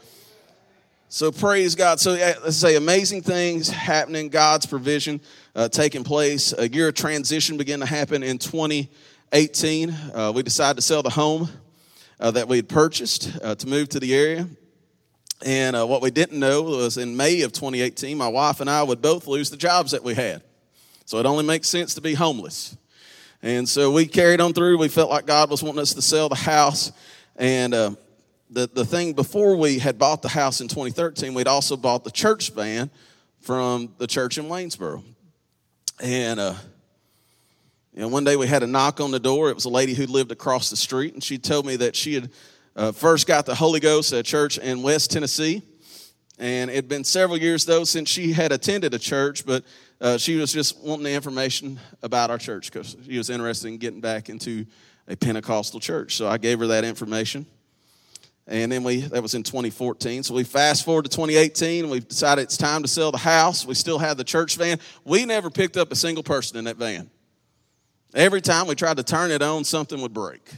[1.10, 2.00] so praise God.
[2.00, 5.22] So let's say amazing things happening, God's provision
[5.56, 6.54] uh, taking place.
[6.56, 8.38] A year of transition began to happen in
[9.32, 9.90] 2018.
[10.14, 11.50] Uh, we decided to sell the home
[12.18, 14.48] uh, that we had purchased uh, to move to the area.
[15.46, 18.84] And uh, what we didn't know was in May of 2018, my wife and I
[18.84, 20.44] would both lose the jobs that we had.
[21.04, 22.78] So it only makes sense to be homeless.
[23.44, 24.78] And so we carried on through.
[24.78, 26.94] We felt like God was wanting us to sell the house.
[27.36, 27.92] And uh,
[28.50, 32.12] the, the thing before we had bought the house in 2013, we'd also bought the
[32.12, 32.90] church van
[33.42, 35.04] from the church in Waynesboro.
[36.02, 36.54] And uh,
[37.98, 39.50] and one day we had a knock on the door.
[39.50, 42.14] It was a lady who lived across the street, and she told me that she
[42.14, 42.30] had
[42.76, 45.64] uh, first got the Holy Ghost at a church in West Tennessee.
[46.38, 49.64] And it had been several years, though, since she had attended a church, but
[50.00, 53.80] uh, she was just wanting the information about our church because she was interested in
[53.80, 54.68] getting back into
[55.08, 56.18] a Pentecostal church.
[56.18, 57.48] So I gave her that information.
[58.46, 60.22] And then we, that was in 2014.
[60.22, 61.90] So we fast forward to 2018.
[61.90, 63.66] We've decided it's time to sell the house.
[63.66, 64.80] We still have the church van.
[65.04, 67.10] We never picked up a single person in that van.
[68.14, 70.50] Every time we tried to turn it on, something would break.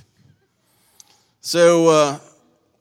[1.41, 2.19] So uh,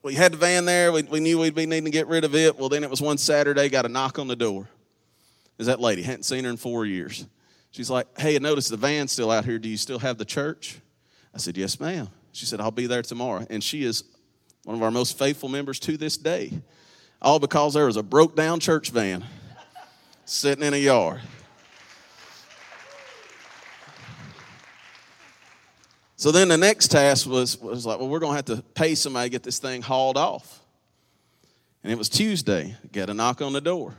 [0.02, 0.92] we had the van there.
[0.92, 2.58] We, we knew we'd be needing to get rid of it.
[2.58, 4.68] Well, then it was one Saturday, got a knock on the door.
[5.58, 6.02] Is that lady?
[6.02, 7.26] Hadn't seen her in four years.
[7.70, 9.58] She's like, Hey, I noticed the van's still out here.
[9.58, 10.78] Do you still have the church?
[11.34, 12.08] I said, Yes, ma'am.
[12.32, 13.46] She said, I'll be there tomorrow.
[13.50, 14.04] And she is
[14.64, 16.52] one of our most faithful members to this day.
[17.20, 19.24] All because there was a broke down church van
[20.24, 21.20] sitting in a yard.
[26.18, 28.96] So then the next task was, was like, well, we're going to have to pay
[28.96, 30.58] somebody to get this thing hauled off.
[31.84, 32.74] And it was Tuesday.
[32.92, 33.94] Got a knock on the door.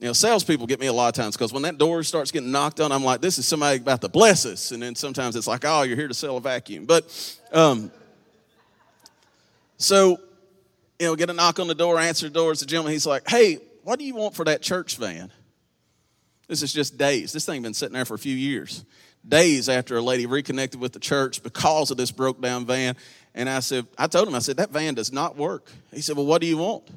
[0.00, 2.50] You know, salespeople get me a lot of times because when that door starts getting
[2.50, 4.70] knocked on, I'm like, this is somebody about to bless us.
[4.70, 6.86] And then sometimes it's like, oh, you're here to sell a vacuum.
[6.86, 7.90] But um,
[9.76, 10.18] so,
[10.98, 12.52] you know, get a knock on the door, answer the door.
[12.52, 12.94] It's a gentleman.
[12.94, 15.30] He's like, hey, what do you want for that church van?
[16.48, 17.30] This is just days.
[17.34, 18.86] This thing been sitting there for a few years
[19.28, 22.96] days after a lady reconnected with the church because of this broke down van.
[23.34, 25.70] And I said, I told him, I said, that van does not work.
[25.92, 26.88] He said, Well, what do you want?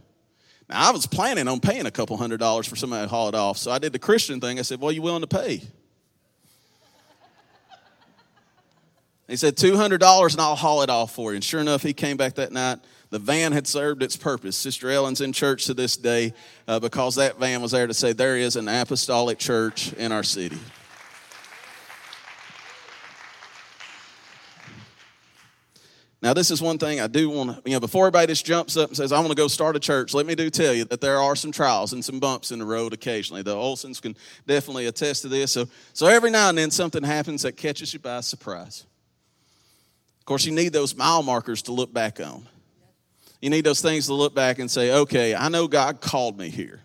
[0.69, 3.35] Now, I was planning on paying a couple hundred dollars for somebody to haul it
[3.35, 3.57] off.
[3.57, 4.59] So I did the Christian thing.
[4.59, 5.61] I said, Well, you willing to pay?
[9.27, 11.35] He said, $200 and I'll haul it off for you.
[11.35, 12.79] And sure enough, he came back that night.
[13.11, 14.57] The van had served its purpose.
[14.57, 16.33] Sister Ellen's in church to this day
[16.67, 20.23] uh, because that van was there to say there is an apostolic church in our
[20.23, 20.57] city.
[26.21, 28.75] Now, this is one thing I do want to, you know, before everybody just jumps
[28.75, 30.83] up and says, I want to go start a church, let me do tell you
[30.85, 33.41] that there are some trials and some bumps in the road occasionally.
[33.41, 35.53] The Olsons can definitely attest to this.
[35.53, 38.85] So, so every now and then something happens that catches you by surprise.
[40.19, 42.45] Of course, you need those mile markers to look back on.
[43.41, 46.49] You need those things to look back and say, okay, I know God called me
[46.49, 46.81] here.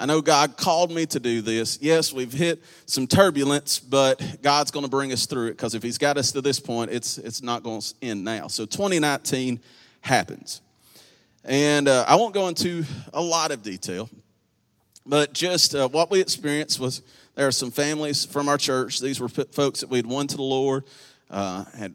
[0.00, 1.78] I know God called me to do this.
[1.82, 5.82] Yes, we've hit some turbulence, but God's going to bring us through it because if
[5.82, 8.46] He's got us to this point, it's, it's not going to end now.
[8.46, 9.60] So 2019
[10.00, 10.62] happens.
[11.44, 12.82] And uh, I won't go into
[13.12, 14.08] a lot of detail,
[15.04, 17.02] but just uh, what we experienced was
[17.34, 19.00] there are some families from our church.
[19.00, 20.84] These were folks that we'd won to the Lord,
[21.30, 21.92] uh, had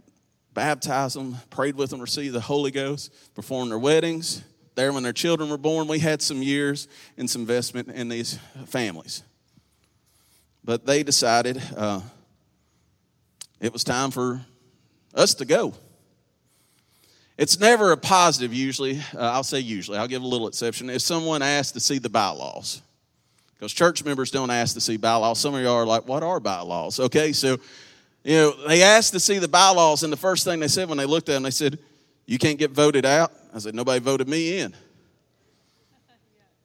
[0.53, 4.43] baptized them, prayed with them, received the Holy Ghost, performed their weddings
[4.75, 5.87] there when their children were born.
[5.87, 6.87] We had some years
[7.17, 8.37] and some investment in these
[8.67, 9.23] families.
[10.63, 12.01] But they decided uh,
[13.59, 14.41] it was time for
[15.13, 15.73] us to go.
[17.37, 18.99] It's never a positive, usually.
[19.13, 20.89] Uh, I'll say usually, I'll give a little exception.
[20.89, 22.81] If someone asks to see the bylaws,
[23.53, 25.39] because church members don't ask to see bylaws.
[25.39, 26.99] Some of you are like, what are bylaws?
[26.99, 27.57] Okay, so,
[28.23, 30.97] you know, they asked to see the bylaws, and the first thing they said when
[30.97, 31.77] they looked at them, they said,
[32.25, 33.31] You can't get voted out.
[33.53, 34.75] I said, Nobody voted me in.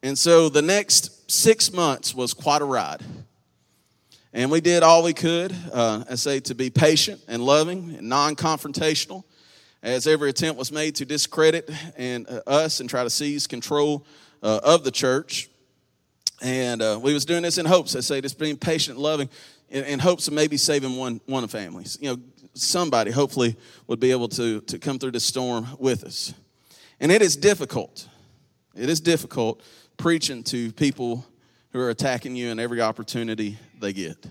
[0.02, 3.02] And so the next six months was quite a ride.
[4.32, 8.08] And we did all we could, uh, I say, to be patient and loving and
[8.08, 9.24] non confrontational,
[9.82, 14.06] as every attempt was made to discredit and, uh, us and try to seize control
[14.42, 15.50] uh, of the church.
[16.40, 19.28] And uh, we was doing this in hopes, I say, just being patient, loving,
[19.68, 21.98] in, in hopes of maybe saving one, one of families.
[22.00, 22.20] You know,
[22.54, 23.56] somebody hopefully
[23.86, 26.34] would be able to, to come through the storm with us.
[27.00, 28.08] And it is difficult.
[28.74, 29.62] It is difficult
[29.96, 31.24] preaching to people
[31.72, 34.26] who are attacking you in every opportunity they get.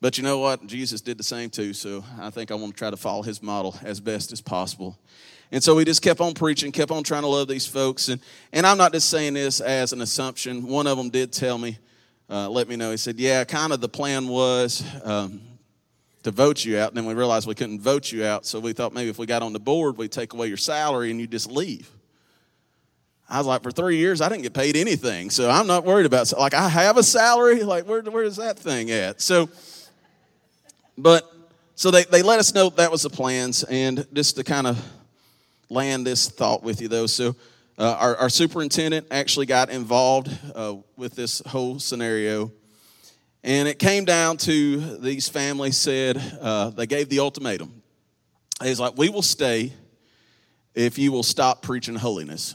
[0.00, 0.66] But you know what?
[0.66, 3.40] Jesus did the same too, so I think I want to try to follow his
[3.40, 4.98] model as best as possible.
[5.52, 8.08] And so we just kept on preaching, kept on trying to love these folks.
[8.08, 8.20] And,
[8.52, 10.66] and I'm not just saying this as an assumption.
[10.66, 11.78] One of them did tell me,
[12.28, 12.90] uh, let me know.
[12.90, 15.42] He said, Yeah, kind of the plan was um,
[16.22, 16.88] to vote you out.
[16.88, 18.46] And then we realized we couldn't vote you out.
[18.46, 21.10] So we thought maybe if we got on the board, we'd take away your salary
[21.10, 21.90] and you just leave.
[23.28, 25.30] I was like, for three years, I didn't get paid anything.
[25.30, 27.62] So I'm not worried about Like, I have a salary.
[27.72, 29.20] Like, where, where is that thing at?
[29.20, 29.48] So,
[30.98, 31.24] but,
[31.74, 33.64] so they, they let us know that was the plans.
[33.64, 34.84] And just to kind of
[35.70, 37.06] land this thought with you, though.
[37.06, 37.34] So,
[37.78, 42.52] uh, our, our, superintendent actually got involved uh, with this whole scenario.
[43.44, 47.82] And it came down to these families said, uh, they gave the ultimatum.
[48.62, 49.72] He's like, we will stay
[50.74, 52.54] if you will stop preaching holiness.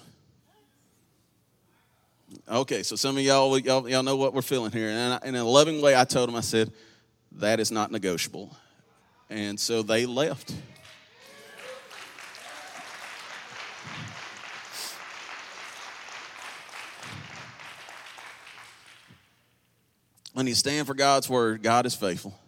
[2.49, 4.89] Okay, so some of y'all, y'all, y'all know what we're feeling here.
[4.89, 6.72] And in a loving way, I told them, I said,
[7.34, 8.55] that is not negotiable.
[9.30, 10.55] And so they left.
[20.38, 22.39] When you stand for God's word, God is faithful.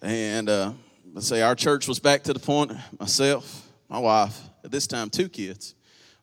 [0.00, 0.70] And uh,
[1.12, 2.70] let's say our church was back to the point
[3.00, 5.74] myself, my wife, at this time, two kids,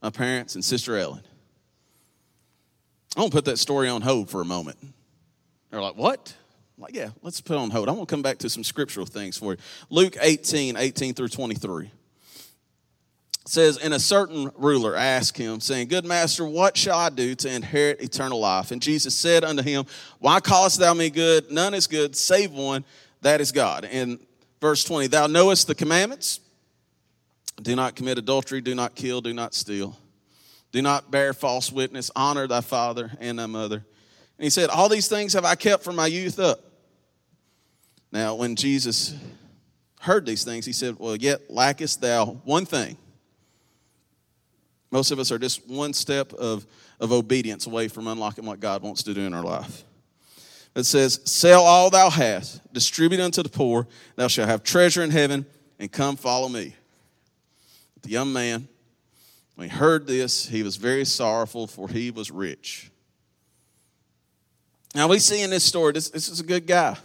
[0.01, 1.21] my parents, and Sister Ellen.
[3.17, 4.77] I want to put that story on hold for a moment.
[5.69, 6.33] They're like, what?
[6.77, 7.89] I'm like, yeah, let's put on hold.
[7.89, 9.57] I want to come back to some scriptural things for you.
[9.89, 11.91] Luke 18, 18 through 23
[13.45, 17.53] says, And a certain ruler asked him, saying, Good master, what shall I do to
[17.53, 18.71] inherit eternal life?
[18.71, 19.85] And Jesus said unto him,
[20.19, 21.51] Why callest thou me good?
[21.51, 22.83] None is good, save one,
[23.21, 23.85] that is God.
[23.85, 24.19] And
[24.61, 26.39] verse 20, Thou knowest the commandments
[27.61, 29.95] do not commit adultery, do not kill, do not steal
[30.75, 32.11] do not bear false witness.
[32.17, 33.77] Honor thy father and thy mother.
[33.77, 36.59] And he said, All these things have I kept from my youth up.
[38.11, 39.15] Now, when Jesus
[40.01, 42.97] heard these things, he said, Well, yet lackest thou one thing.
[44.95, 46.65] Most of us are just one step of,
[47.01, 49.83] of obedience away from unlocking what God wants to do in our life.
[50.73, 55.11] It says, Sell all thou hast, distribute unto the poor, thou shalt have treasure in
[55.11, 55.45] heaven,
[55.79, 56.75] and come follow me.
[58.03, 58.69] The young man
[59.55, 62.89] when he heard this, he was very sorrowful, for he was rich.
[64.93, 66.95] Now, we see in this story, this, this is a good guy.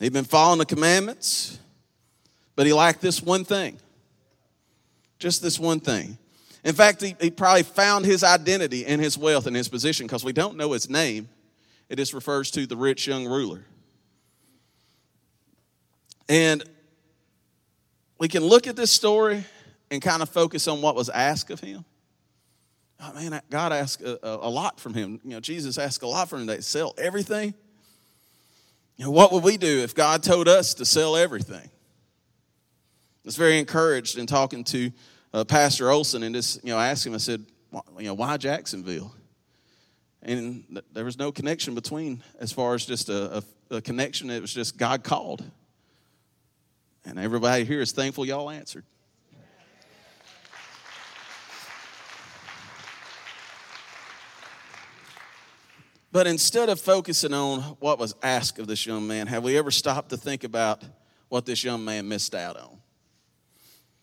[0.00, 1.58] He'd been following the commandments,
[2.56, 3.78] but he lacked this one thing.
[5.18, 6.18] Just this one thing.
[6.66, 10.24] In fact, he, he probably found his identity in his wealth and his position because
[10.24, 11.28] we don't know his name.
[11.88, 13.64] It just refers to the rich young ruler.
[16.28, 16.64] And
[18.18, 19.44] we can look at this story
[19.92, 21.84] and kind of focus on what was asked of him.
[23.00, 25.20] Oh, man, God asked a, a, lot from him.
[25.22, 26.46] You know, Jesus asked a lot from him.
[26.46, 27.54] They sell everything.
[28.96, 31.68] You know, what would we do if God told us to sell everything?
[31.68, 34.90] I was very encouraged in talking to
[35.32, 37.44] uh, Pastor Olson and just, you know, I asked him, I said,
[37.98, 39.14] you know, why Jacksonville?
[40.22, 43.38] And there was no connection between, as far as just a,
[43.70, 45.44] a, a connection, it was just God called.
[47.04, 48.84] And everybody here is thankful y'all answered.
[56.10, 59.70] But instead of focusing on what was asked of this young man, have we ever
[59.70, 60.82] stopped to think about
[61.28, 62.78] what this young man missed out on?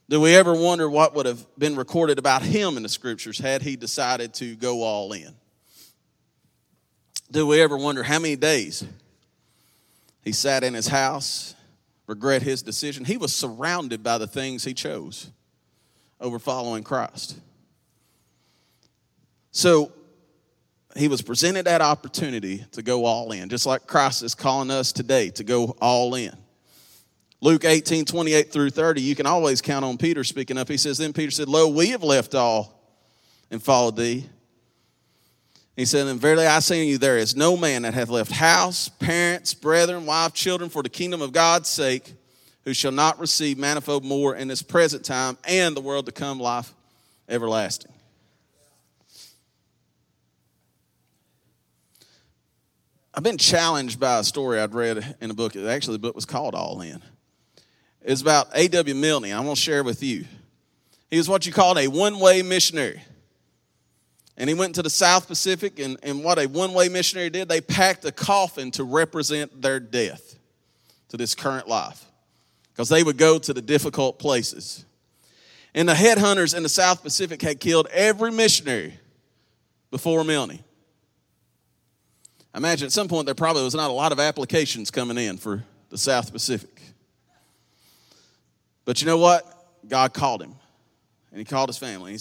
[0.10, 3.62] Do we ever wonder what would have been recorded about him in the scriptures had
[3.62, 5.34] he decided to go all in?
[7.32, 8.86] Do we ever wonder how many days
[10.22, 11.56] he sat in his house,
[12.06, 13.06] regret his decision?
[13.06, 15.32] He was surrounded by the things he chose
[16.20, 17.40] over following Christ.
[19.52, 19.92] So,
[20.96, 24.92] he was presented that opportunity to go all in, just like Christ is calling us
[24.92, 26.38] today to go all in.
[27.44, 30.70] Luke 18, 28 through 30, you can always count on Peter speaking up.
[30.70, 32.82] He says, Then Peter said, Lo, we have left all
[33.52, 34.30] and followed thee.
[35.76, 38.32] He said, And verily I say unto you, there is no man that hath left
[38.32, 42.14] house, parents, brethren, wife, children for the kingdom of God's sake,
[42.64, 46.40] who shall not receive manifold more in this present time and the world to come
[46.40, 46.74] life
[47.28, 47.92] everlasting.
[53.14, 55.58] I've been challenged by a story I'd read in a book.
[55.58, 57.04] Actually, the book was called All In.
[58.04, 58.96] It's about A.W.
[58.96, 59.32] Milne.
[59.32, 60.26] I want to share with you.
[61.10, 63.02] He was what you call a one way missionary.
[64.36, 67.48] And he went to the South Pacific, and, and what a one way missionary did,
[67.48, 70.40] they packed a coffin to represent their death
[71.10, 72.04] to this current life
[72.72, 74.86] because they would go to the difficult places.
[75.76, 78.98] And the headhunters in the South Pacific had killed every missionary
[79.92, 80.60] before Milne.
[82.54, 85.38] I imagine at some point there probably was not a lot of applications coming in
[85.38, 86.73] for the South Pacific.
[88.86, 89.46] But you know what?
[89.88, 90.56] God called him,
[91.32, 92.18] and he called his family.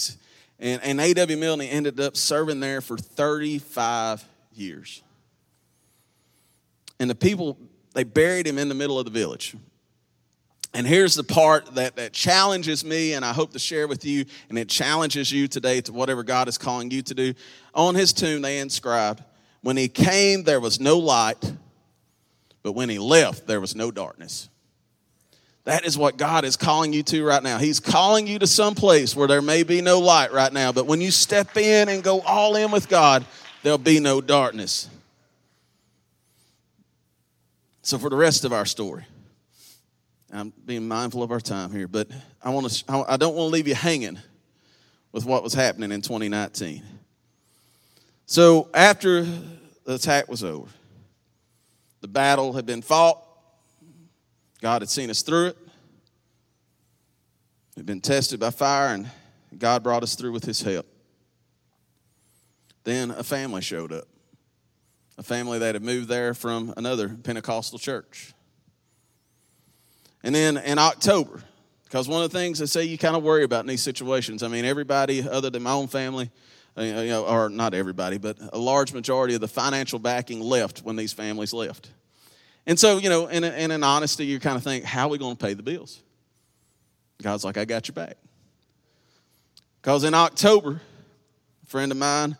[0.59, 1.37] And, and A.W.
[1.37, 4.25] Milne ended up serving there for 35
[4.55, 5.03] years.
[7.01, 7.59] And the people,
[7.95, 9.57] they buried him in the middle of the village.
[10.75, 14.25] And here's the part that, that challenges me, and I hope to share with you,
[14.49, 17.35] and it challenges you today to whatever God is calling you to do.
[17.75, 19.23] On his tomb, they inscribed,
[19.61, 21.53] When he came, there was no light,
[22.63, 24.49] but when he left, there was no darkness.
[25.65, 27.59] That is what God is calling you to right now.
[27.59, 30.87] He's calling you to some place where there may be no light right now, but
[30.87, 33.25] when you step in and go all in with God,
[33.63, 34.89] there'll be no darkness.
[37.83, 39.05] So, for the rest of our story,
[40.33, 42.09] I'm being mindful of our time here, but
[42.43, 43.05] I want to.
[43.09, 44.19] I don't want to leave you hanging
[45.13, 46.83] with what was happening in 2019.
[48.27, 50.69] So after the attack was over,
[52.01, 53.23] the battle had been fought.
[54.63, 55.59] God had seen us through it.
[57.77, 59.11] We'd been tested by fire, and
[59.59, 60.87] God brought us through with His help.
[62.85, 64.07] Then a family showed up,
[65.19, 68.35] a family that had moved there from another Pentecostal church.
[70.23, 71.43] And then in October,
[71.83, 74.45] because one of the things they say you kind of worry about in these situations,
[74.45, 76.31] I mean, everybody other than my own family,
[76.79, 80.85] uh, you know, or not everybody, but a large majority of the financial backing left
[80.85, 81.91] when these families left.
[82.67, 85.19] And so, you know, in, in an honesty, you kind of think, how are we
[85.19, 86.01] going to pay the bills?
[87.21, 88.17] God's like, I got your back.
[89.81, 90.81] Because in October,
[91.63, 92.37] a friend of mine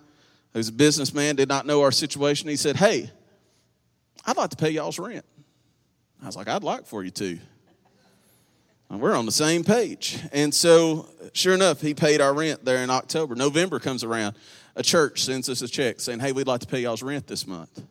[0.53, 2.49] who's a businessman did not know our situation.
[2.49, 3.11] He said, Hey,
[4.25, 5.25] I'd like to pay y'all's rent.
[6.23, 7.39] I was like, I'd like for you to.
[8.89, 10.19] And we're on the same page.
[10.33, 13.35] And so, sure enough, he paid our rent there in October.
[13.35, 14.37] November comes around.
[14.77, 17.47] A church sends us a check saying, Hey, we'd like to pay y'all's rent this
[17.47, 17.83] month.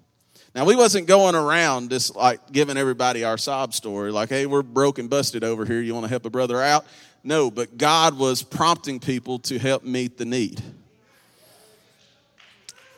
[0.53, 4.64] Now, we wasn't going around just like giving everybody our sob story, like, hey, we're
[4.64, 5.82] broke and busted over here.
[5.82, 6.86] You want to help a brother out?
[7.23, 10.61] No, but God was prompting people to help meet the need.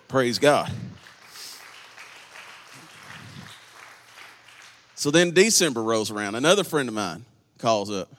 [0.08, 0.72] Praise God.
[4.96, 6.36] So then December rolls around.
[6.36, 7.26] Another friend of mine
[7.58, 8.10] calls up.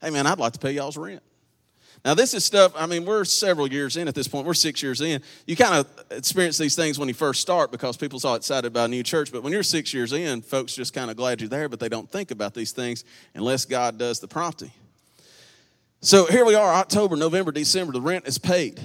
[0.00, 1.22] Hey, man, I'd like to pay y'all's rent.
[2.04, 4.46] Now, this is stuff, I mean, we're several years in at this point.
[4.46, 5.20] We're six years in.
[5.46, 8.86] You kind of experience these things when you first start because people's all excited about
[8.86, 9.32] a new church.
[9.32, 11.88] But when you're six years in, folks just kind of glad you're there, but they
[11.88, 13.04] don't think about these things
[13.34, 14.70] unless God does the prompting.
[16.00, 17.92] So here we are, October, November, December.
[17.92, 18.80] The rent is paid.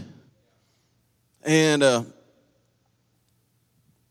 [1.44, 2.04] And, uh,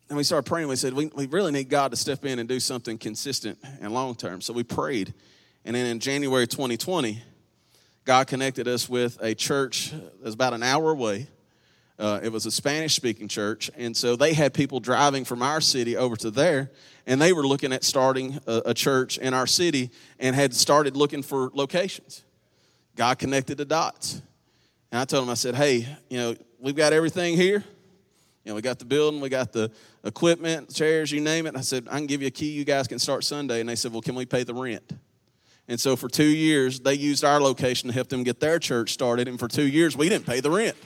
[0.09, 0.69] and we started praying.
[0.69, 3.93] We said, we, we really need God to step in and do something consistent and
[3.93, 4.41] long term.
[4.41, 5.13] So we prayed.
[5.65, 7.23] And then in January 2020,
[8.05, 9.93] God connected us with a church
[10.23, 11.29] that's about an hour away.
[11.99, 13.71] Uh, it was a Spanish speaking church.
[13.77, 16.73] And so they had people driving from our city over to there.
[17.07, 20.97] And they were looking at starting a, a church in our city and had started
[20.97, 22.25] looking for locations.
[22.97, 24.21] God connected the dots.
[24.91, 27.65] And I told them, I said, hey, you know, we've got everything here.
[28.45, 29.71] You know, we got the building, we got the
[30.03, 31.51] equipment, chairs, you name it.
[31.51, 32.51] And I said, I can give you a key.
[32.51, 33.61] You guys can start Sunday.
[33.61, 34.93] And they said, well, can we pay the rent?
[35.73, 38.93] And so for two years, they used our location to help them get their church
[38.93, 39.27] started.
[39.27, 40.77] And for two years, we didn't pay the rent.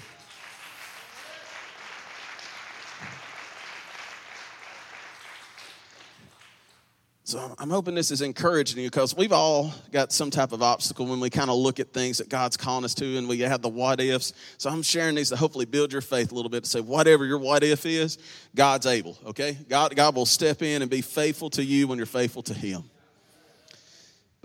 [7.25, 11.07] So I'm hoping this is encouraging you because we've all got some type of obstacle
[11.07, 13.63] when we kind of look at things that God's calling us to and we have
[13.63, 14.35] the what ifs.
[14.57, 17.27] So I'm sharing these to hopefully build your faith a little bit to say, whatever
[17.27, 18.19] your what if is,
[18.55, 19.59] God's able, okay?
[19.69, 22.85] God, God will step in and be faithful to you when you're faithful to Him.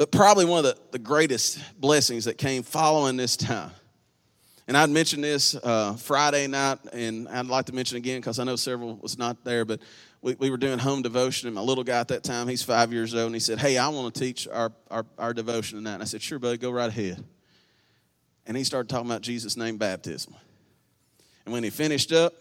[0.02, 3.70] But probably one of the, the greatest blessings that came following this time.
[4.68, 8.44] And I'd mentioned this uh, Friday night, and I'd like to mention again because I
[8.44, 9.80] know several was not there, but
[10.24, 12.92] we, we were doing home devotion, and my little guy at that time, he's five
[12.92, 15.94] years old, and he said, Hey, I want to teach our, our, our devotion tonight.
[15.94, 17.24] And I said, Sure, buddy, go right ahead.
[18.48, 20.34] And he started talking about Jesus' name baptism.
[21.46, 22.34] And when he finished up,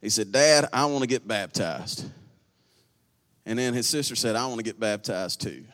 [0.00, 2.06] he said, Dad, I want to get baptized.
[3.44, 5.66] And then his sister said, I want to get baptized too.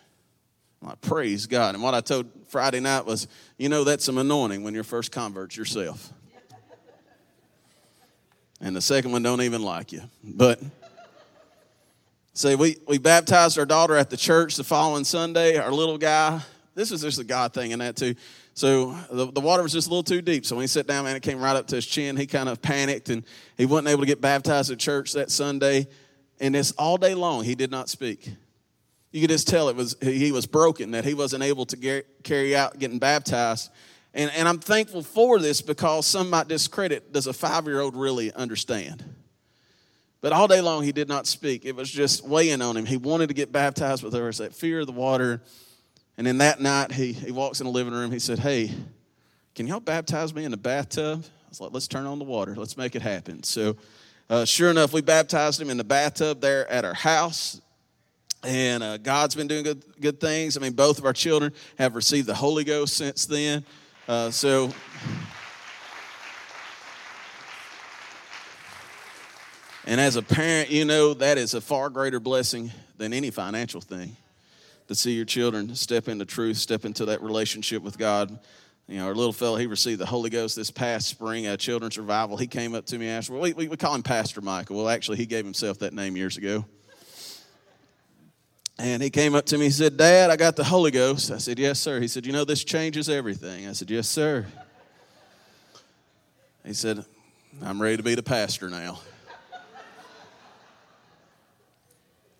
[0.84, 1.74] Like, praise God.
[1.74, 5.10] And what I told Friday night was, you know, that's some anointing when you're first
[5.10, 6.12] converts yourself.
[8.60, 10.02] And the second one don't even like you.
[10.22, 10.60] But
[12.34, 16.40] say we, we baptized our daughter at the church the following Sunday, our little guy.
[16.74, 18.14] This was just a God thing in that too.
[18.54, 20.46] So the, the water was just a little too deep.
[20.46, 22.16] So when he sat down, man, it came right up to his chin.
[22.16, 23.24] He kind of panicked and
[23.56, 25.88] he wasn't able to get baptized at church that Sunday.
[26.40, 28.28] And this all day long, he did not speak.
[29.14, 32.24] You could just tell it was he was broken, that he wasn't able to get,
[32.24, 33.70] carry out getting baptized.
[34.12, 37.94] And, and I'm thankful for this because some might discredit does a five year old
[37.94, 39.04] really understand?
[40.20, 41.64] But all day long, he did not speak.
[41.64, 42.86] It was just weighing on him.
[42.86, 45.40] He wanted to get baptized, but there was that fear of the water.
[46.18, 48.10] And then that night, he, he walks in the living room.
[48.10, 48.72] He said, Hey,
[49.54, 51.24] can y'all baptize me in the bathtub?
[51.24, 52.56] I was like, Let's turn on the water.
[52.56, 53.44] Let's make it happen.
[53.44, 53.76] So,
[54.28, 57.60] uh, sure enough, we baptized him in the bathtub there at our house.
[58.44, 60.56] And uh, God's been doing good, good things.
[60.56, 63.64] I mean, both of our children have received the Holy Ghost since then.
[64.06, 64.70] Uh, so,
[69.86, 73.80] and as a parent, you know that is a far greater blessing than any financial
[73.80, 74.14] thing
[74.88, 78.38] to see your children step into truth, step into that relationship with God.
[78.86, 81.96] You know, our little fellow, he received the Holy Ghost this past spring at Children's
[81.96, 82.36] Revival.
[82.36, 84.76] He came up to me and asked, well, we, we, we call him Pastor Michael.
[84.76, 86.66] Well, actually, he gave himself that name years ago.
[88.78, 91.30] And he came up to me, he said, Dad, I got the Holy Ghost.
[91.30, 92.00] I said, Yes, sir.
[92.00, 93.68] He said, You know, this changes everything.
[93.68, 94.46] I said, Yes, sir.
[96.64, 97.04] He said,
[97.62, 98.98] I'm ready to be the pastor now.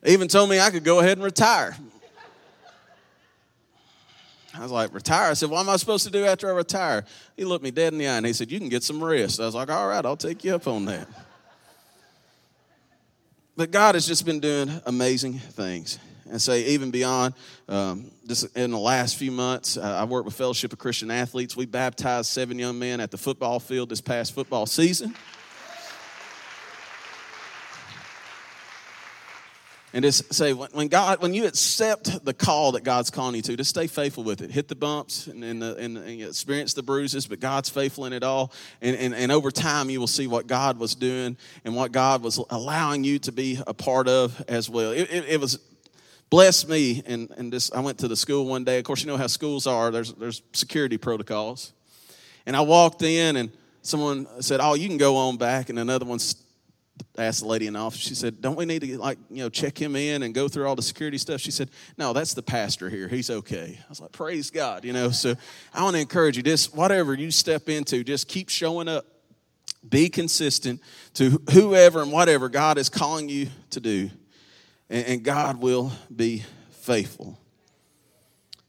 [0.05, 1.77] even told me I could go ahead and retire.
[4.56, 5.31] I was like, retire?
[5.31, 7.05] I said, what am I supposed to do after I retire?
[7.36, 9.40] He looked me dead in the eye and he said, you can get some rest.
[9.40, 11.09] I was like, all right, I'll take you up on that.
[13.56, 15.98] But God has just been doing amazing things.
[16.31, 17.35] And say, even beyond
[17.69, 21.57] um, this, in the last few months, uh, I worked with Fellowship of Christian Athletes.
[21.57, 25.15] We baptized seven young men at the football field this past football season.
[29.95, 33.57] and just say when god when you accept the call that god's calling you to
[33.57, 36.83] just stay faithful with it hit the bumps and, and, the, and, and experience the
[36.83, 38.53] bruises but god's faithful in it all
[38.83, 42.23] and, and, and over time you will see what god was doing and what god
[42.23, 45.59] was allowing you to be a part of as well it, it, it was
[46.35, 49.06] blessed me and, and this i went to the school one day of course you
[49.06, 51.73] know how schools are there's, there's security protocols
[52.44, 53.52] and i walked in and
[53.82, 56.19] someone said oh you can go on back and another one
[57.16, 59.48] asked the lady in the office, she said, Don't we need to like, you know,
[59.48, 61.40] check him in and go through all the security stuff?
[61.40, 63.09] She said, No, that's the pastor here.
[63.09, 63.78] He's okay.
[63.81, 65.11] I was like, Praise God, you know.
[65.11, 65.35] So
[65.73, 69.06] I want to encourage you, just whatever you step into, just keep showing up.
[69.89, 70.81] Be consistent
[71.15, 74.11] to whoever and whatever God is calling you to do,
[74.90, 77.39] and, God will be faithful.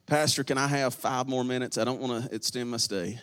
[0.05, 1.77] Pastor, can I have five more minutes?
[1.77, 3.19] I don't want to extend my stay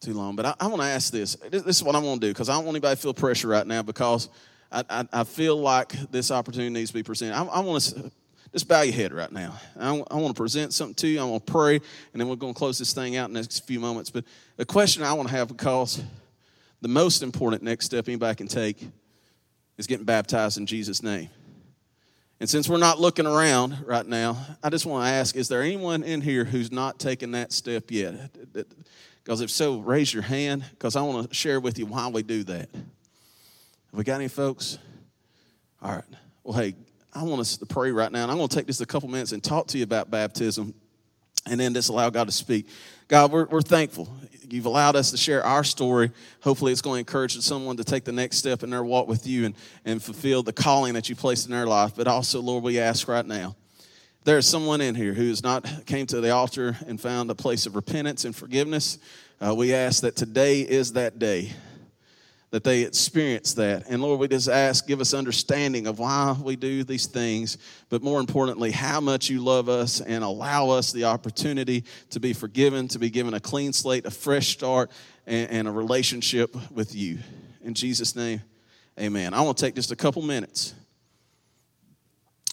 [0.00, 0.36] too long.
[0.36, 1.36] But I, I want to ask this.
[1.50, 3.48] This is what I want to do because I don't want anybody to feel pressure
[3.48, 4.28] right now because
[4.70, 7.36] I, I, I feel like this opportunity needs to be presented.
[7.36, 8.10] I, want to
[8.52, 9.54] just bow your head right now.
[9.78, 11.20] I, I want to present something to you.
[11.20, 13.40] I want to pray, and then we're going to close this thing out in the
[13.40, 14.10] next few moments.
[14.10, 14.24] But
[14.56, 16.02] the question I want to have because
[16.80, 18.86] the most important next step anybody can take
[19.76, 21.28] is getting baptized in Jesus' name.
[22.40, 25.62] And since we're not looking around right now, I just want to ask is there
[25.62, 28.14] anyone in here who's not taken that step yet?
[29.24, 32.22] Because if so, raise your hand because I want to share with you why we
[32.22, 32.68] do that.
[32.72, 32.84] Have
[33.92, 34.78] we got any folks?
[35.82, 36.04] All right.
[36.44, 36.74] Well, hey,
[37.12, 39.08] I want us to pray right now, and I'm going to take just a couple
[39.08, 40.74] minutes and talk to you about baptism
[41.46, 42.68] and then just allow God to speak.
[43.08, 44.08] God, we're, we're thankful.
[44.50, 46.10] You've allowed us to share our story.
[46.42, 49.26] Hopefully, it's going to encourage someone to take the next step in their walk with
[49.26, 49.54] you and,
[49.84, 51.92] and fulfill the calling that you placed in their life.
[51.96, 53.56] But also, Lord, we ask right now
[54.24, 57.66] there's someone in here who has not came to the altar and found a place
[57.66, 58.98] of repentance and forgiveness,
[59.40, 61.52] uh, we ask that today is that day
[62.50, 63.84] that they experience that.
[63.88, 67.58] And Lord, we just ask, give us understanding of why we do these things,
[67.90, 72.32] but more importantly, how much you love us and allow us the opportunity to be
[72.32, 74.90] forgiven, to be given a clean slate, a fresh start,
[75.26, 77.18] and, and a relationship with you.
[77.62, 78.40] In Jesus' name,
[78.98, 79.34] amen.
[79.34, 80.72] I want to take just a couple minutes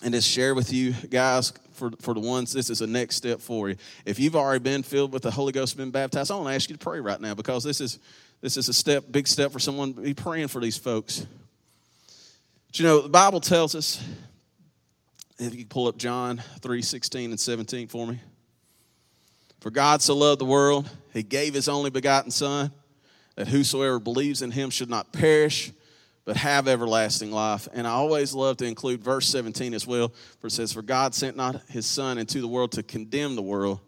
[0.03, 3.39] and just share with you guys for, for the ones, this is a next step
[3.39, 3.75] for you.
[4.05, 6.69] If you've already been filled with the Holy Ghost, been baptized, I want to ask
[6.69, 7.99] you to pray right now because this is
[8.45, 11.25] this is a step, big step for someone be praying for these folks.
[12.67, 14.07] But you know, the Bible tells us,
[15.39, 18.21] if you pull up John 3 16 and 17 for me.
[19.61, 22.71] For God so loved the world, he gave his only begotten Son,
[23.33, 25.71] that whosoever believes in him should not perish,
[26.23, 27.67] but have everlasting life.
[27.73, 30.09] And I always love to include verse 17 as well,
[30.39, 33.41] for it says, For God sent not his Son into the world to condemn the
[33.41, 33.79] world,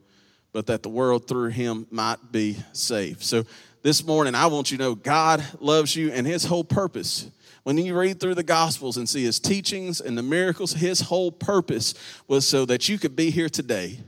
[0.52, 3.22] but that the world through him might be saved.
[3.22, 3.44] So
[3.82, 7.30] this morning, I want you to know God loves you and his whole purpose.
[7.64, 11.32] When you read through the Gospels and see his teachings and the miracles, his whole
[11.32, 11.94] purpose
[12.28, 14.00] was so that you could be here today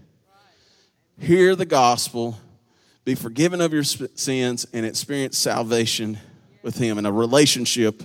[1.19, 2.37] hear the gospel,
[3.05, 6.17] be forgiven of your sins, and experience salvation
[6.61, 8.03] with Him and a relationship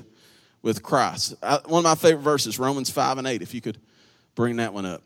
[0.62, 1.34] with Christ.
[1.42, 3.78] I, one of my favorite verses, Romans 5 and 8, if you could
[4.34, 5.02] bring that one up.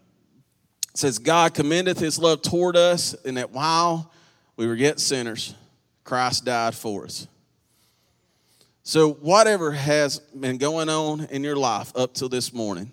[0.91, 4.13] It says, God commendeth His love toward us, in that while
[4.57, 5.55] we were yet sinners,
[6.09, 7.27] Christ died for us.
[8.83, 12.93] So, whatever has been going on in your life up till this morning,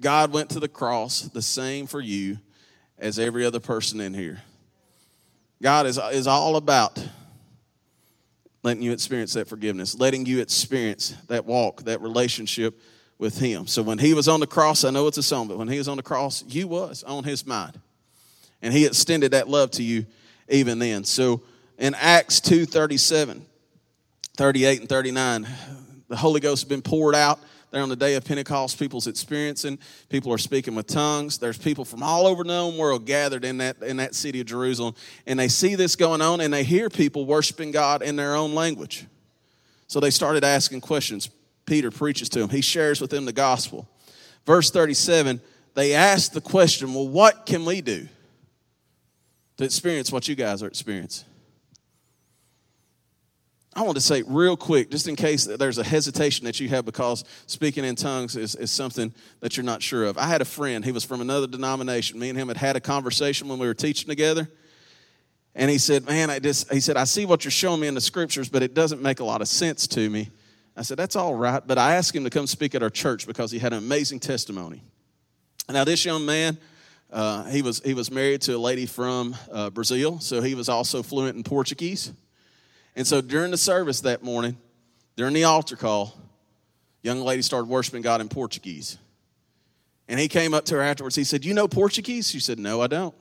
[0.00, 2.38] God went to the cross the same for you
[2.98, 4.40] as every other person in here.
[5.60, 7.06] God is, is all about
[8.62, 12.80] letting you experience that forgiveness, letting you experience that walk, that relationship
[13.18, 13.66] with Him.
[13.66, 15.76] So when He was on the cross, I know it's a song, but when He
[15.76, 17.78] was on the cross, you was on His mind.
[18.62, 20.06] And He extended that love to you
[20.48, 21.04] even then.
[21.04, 21.42] So
[21.80, 23.44] in Acts 2 37,
[24.36, 25.46] 38 and 39,
[26.08, 27.40] the Holy Ghost has been poured out
[27.70, 28.78] there on the day of Pentecost.
[28.78, 29.78] People's experiencing,
[30.10, 31.38] people are speaking with tongues.
[31.38, 34.46] There's people from all over the known world gathered in that, in that city of
[34.46, 34.94] Jerusalem,
[35.26, 38.54] and they see this going on and they hear people worshiping God in their own
[38.54, 39.06] language.
[39.86, 41.30] So they started asking questions.
[41.64, 43.88] Peter preaches to them, he shares with them the gospel.
[44.44, 45.40] Verse 37
[45.72, 48.08] they ask the question, Well, what can we do
[49.56, 51.29] to experience what you guys are experiencing?
[53.74, 56.84] I want to say real quick, just in case there's a hesitation that you have
[56.84, 60.18] because speaking in tongues is, is something that you're not sure of.
[60.18, 62.18] I had a friend, he was from another denomination.
[62.18, 64.50] Me and him had had a conversation when we were teaching together.
[65.54, 67.94] And he said, Man, I just, he said, I see what you're showing me in
[67.94, 70.30] the scriptures, but it doesn't make a lot of sense to me.
[70.76, 71.62] I said, That's all right.
[71.64, 74.20] But I asked him to come speak at our church because he had an amazing
[74.20, 74.82] testimony.
[75.68, 76.58] Now, this young man,
[77.12, 80.68] uh, he, was, he was married to a lady from uh, Brazil, so he was
[80.68, 82.12] also fluent in Portuguese.
[83.00, 84.58] And so during the service that morning,
[85.16, 86.14] during the altar call,
[87.02, 88.98] young lady started worshiping God in Portuguese.
[90.06, 91.16] And he came up to her afterwards.
[91.16, 92.30] He said, You know Portuguese?
[92.30, 93.14] She said, No, I don't.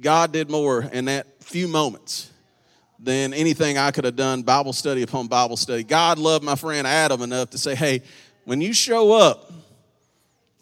[0.00, 2.30] God did more in that few moments
[3.00, 5.82] than anything I could have done, Bible study upon Bible study.
[5.82, 8.02] God loved my friend Adam enough to say, Hey,
[8.44, 9.50] when you show up,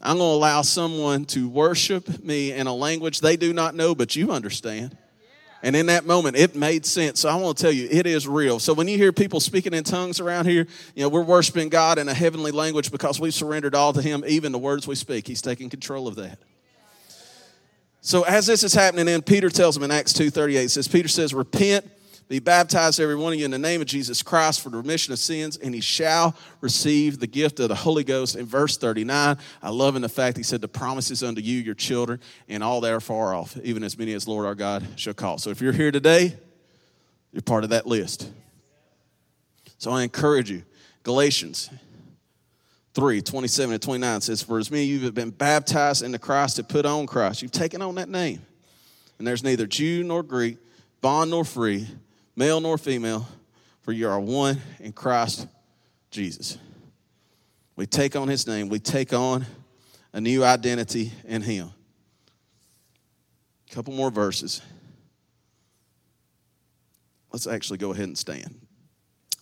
[0.00, 3.94] I'm going to allow someone to worship me in a language they do not know,
[3.94, 4.96] but you understand.
[5.64, 7.20] And in that moment, it made sense.
[7.20, 8.58] So I want to tell you, it is real.
[8.58, 11.96] So when you hear people speaking in tongues around here, you know, we're worshiping God
[11.96, 15.26] in a heavenly language because we've surrendered all to Him, even the words we speak.
[15.26, 16.38] He's taking control of that.
[18.02, 21.32] So as this is happening, then Peter tells them in Acts 2.38, says, Peter says,
[21.32, 21.90] repent
[22.28, 25.12] be baptized, every one of you, in the name of Jesus Christ for the remission
[25.12, 28.34] of sins, and he shall receive the gift of the Holy Ghost.
[28.34, 31.74] In verse 39, I love in the fact he said, The promises unto you, your
[31.74, 35.12] children, and all that are far off, even as many as Lord our God shall
[35.12, 35.36] call.
[35.36, 36.34] So if you're here today,
[37.32, 38.30] you're part of that list.
[39.76, 40.62] So I encourage you.
[41.02, 41.68] Galatians
[42.94, 46.56] 3 27 and 29 says, For as many of you have been baptized into Christ
[46.56, 48.40] to put on Christ, you've taken on that name.
[49.18, 50.56] And there's neither Jew nor Greek,
[51.02, 51.86] bond nor free
[52.36, 53.26] male nor female,
[53.82, 55.46] for you are one in Christ
[56.10, 56.58] Jesus.
[57.76, 59.46] We take on his name, we take on
[60.12, 61.70] a new identity in him.
[63.70, 64.62] A couple more verses.
[67.32, 68.54] Let's actually go ahead and stand.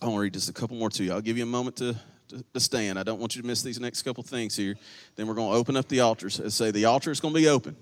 [0.01, 1.13] I want to read just a couple more to you.
[1.13, 1.95] I'll give you a moment to,
[2.29, 2.97] to, to stand.
[2.97, 4.75] I don't want you to miss these next couple things here.
[5.15, 7.39] Then we're going to open up the altars and say the altar is going to
[7.39, 7.77] be open.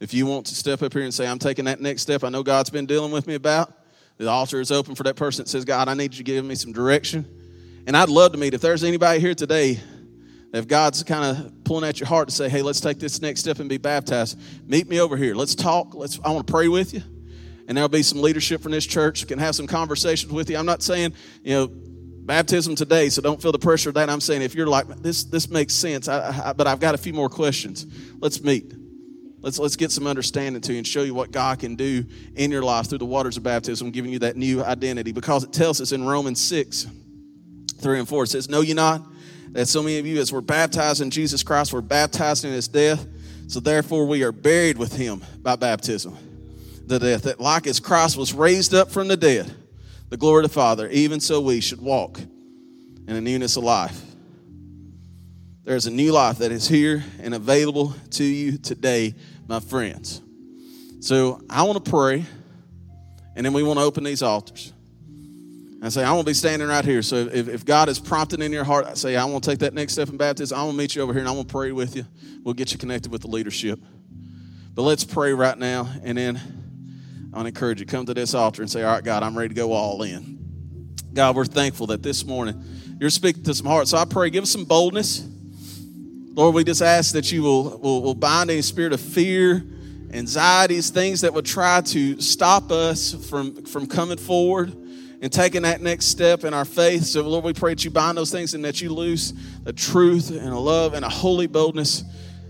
[0.00, 2.28] If you want to step up here and say, I'm taking that next step, I
[2.28, 3.72] know God's been dealing with me about,
[4.18, 6.44] the altar is open for that person that says, God, I need you to give
[6.44, 7.26] me some direction.
[7.86, 9.80] And I'd love to meet, if there's anybody here today,
[10.52, 13.40] if God's kind of pulling at your heart to say, hey, let's take this next
[13.40, 15.34] step and be baptized, meet me over here.
[15.34, 15.94] Let's talk.
[15.94, 17.02] Let's, I want to pray with you.
[17.66, 20.56] And there'll be some leadership from this church can have some conversations with you.
[20.56, 24.10] I'm not saying, you know, baptism today, so don't feel the pressure of that.
[24.10, 26.98] I'm saying if you're like, this, this makes sense, I, I, but I've got a
[26.98, 27.86] few more questions.
[28.20, 28.72] Let's meet.
[29.42, 32.06] Let's, let's get some understanding to you and show you what God can do
[32.36, 35.10] in your life through the waters of baptism, giving you that new identity.
[35.10, 36.86] Because it tells us in Romans 6,
[37.80, 39.04] 3 and 4, it says, Know you not
[39.50, 42.68] that so many of you, as were baptized in Jesus Christ, were baptized in his
[42.68, 43.04] death?
[43.48, 46.16] So therefore we are buried with him by baptism,
[46.86, 49.52] the death, that like as Christ was raised up from the dead,
[50.08, 54.00] the glory of the Father, even so we should walk in a newness of life.
[55.64, 59.14] There's a new life that is here and available to you today
[59.46, 60.20] my friends.
[61.00, 62.24] So I want to pray,
[63.36, 64.72] and then we want to open these altars.
[65.80, 67.00] I say, I want to be standing right here.
[67.02, 69.60] So if, if God is prompting in your heart, I say, I want to take
[69.60, 70.56] that next step in baptism.
[70.58, 72.06] I want to meet you over here and I want to pray with you.
[72.42, 73.80] We'll get you connected with the leadership.
[74.74, 76.36] But let's pray right now, and then
[77.32, 79.36] I want to encourage you come to this altar and say, All right, God, I'm
[79.36, 80.96] ready to go all in.
[81.12, 82.64] God, we're thankful that this morning
[82.98, 83.90] you're speaking to some hearts.
[83.90, 85.28] So I pray, give us some boldness.
[86.34, 89.62] Lord, we just ask that you will, will, will bind any spirit of fear,
[90.14, 94.74] anxieties, things that would try to stop us from, from coming forward
[95.20, 97.04] and taking that next step in our faith.
[97.04, 100.30] So, Lord, we pray that you bind those things and that you loose the truth
[100.30, 102.02] and a love and a holy boldness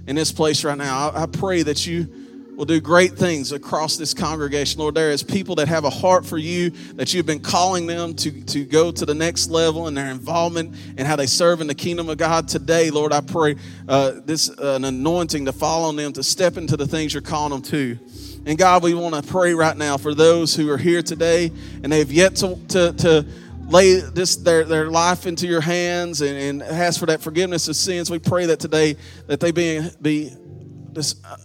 [0.07, 1.11] in this place right now.
[1.11, 2.22] I, I pray that you
[2.57, 4.81] will do great things across this congregation.
[4.81, 8.15] Lord, there is people that have a heart for you, that you've been calling them
[8.17, 11.67] to, to go to the next level in their involvement and how they serve in
[11.67, 12.91] the kingdom of God today.
[12.91, 13.57] Lord, I pray
[13.89, 17.23] uh, this uh, an anointing to fall on them to step into the things you're
[17.23, 17.99] calling them to.
[18.45, 21.51] And God, we want to pray right now for those who are here today
[21.83, 23.27] and they've yet to, to, to
[23.69, 27.77] lay this their, their life into your hands and, and ask for that forgiveness of
[27.77, 28.11] sins.
[28.11, 28.97] We pray that today
[29.29, 30.33] that they be, be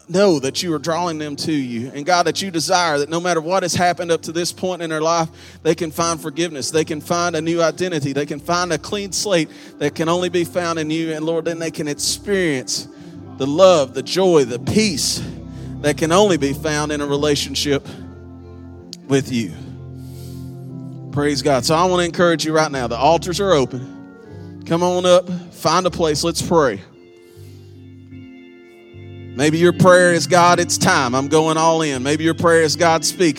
[0.09, 1.91] know that you are drawing them to you.
[1.93, 4.81] And God, that you desire that no matter what has happened up to this point
[4.81, 5.29] in their life,
[5.63, 6.71] they can find forgiveness.
[6.71, 8.13] They can find a new identity.
[8.13, 9.49] They can find a clean slate
[9.79, 11.13] that can only be found in you.
[11.13, 12.87] And Lord, then they can experience
[13.37, 15.25] the love, the joy, the peace
[15.81, 17.87] that can only be found in a relationship
[19.07, 19.53] with you.
[21.11, 21.65] Praise God.
[21.65, 22.87] So I want to encourage you right now.
[22.87, 24.63] The altars are open.
[24.65, 26.23] Come on up, find a place.
[26.23, 26.81] Let's pray.
[29.37, 31.13] Maybe your prayer is God, it's time.
[31.13, 32.01] I'm going all in.
[32.01, 33.35] Maybe your prayer is God, speak.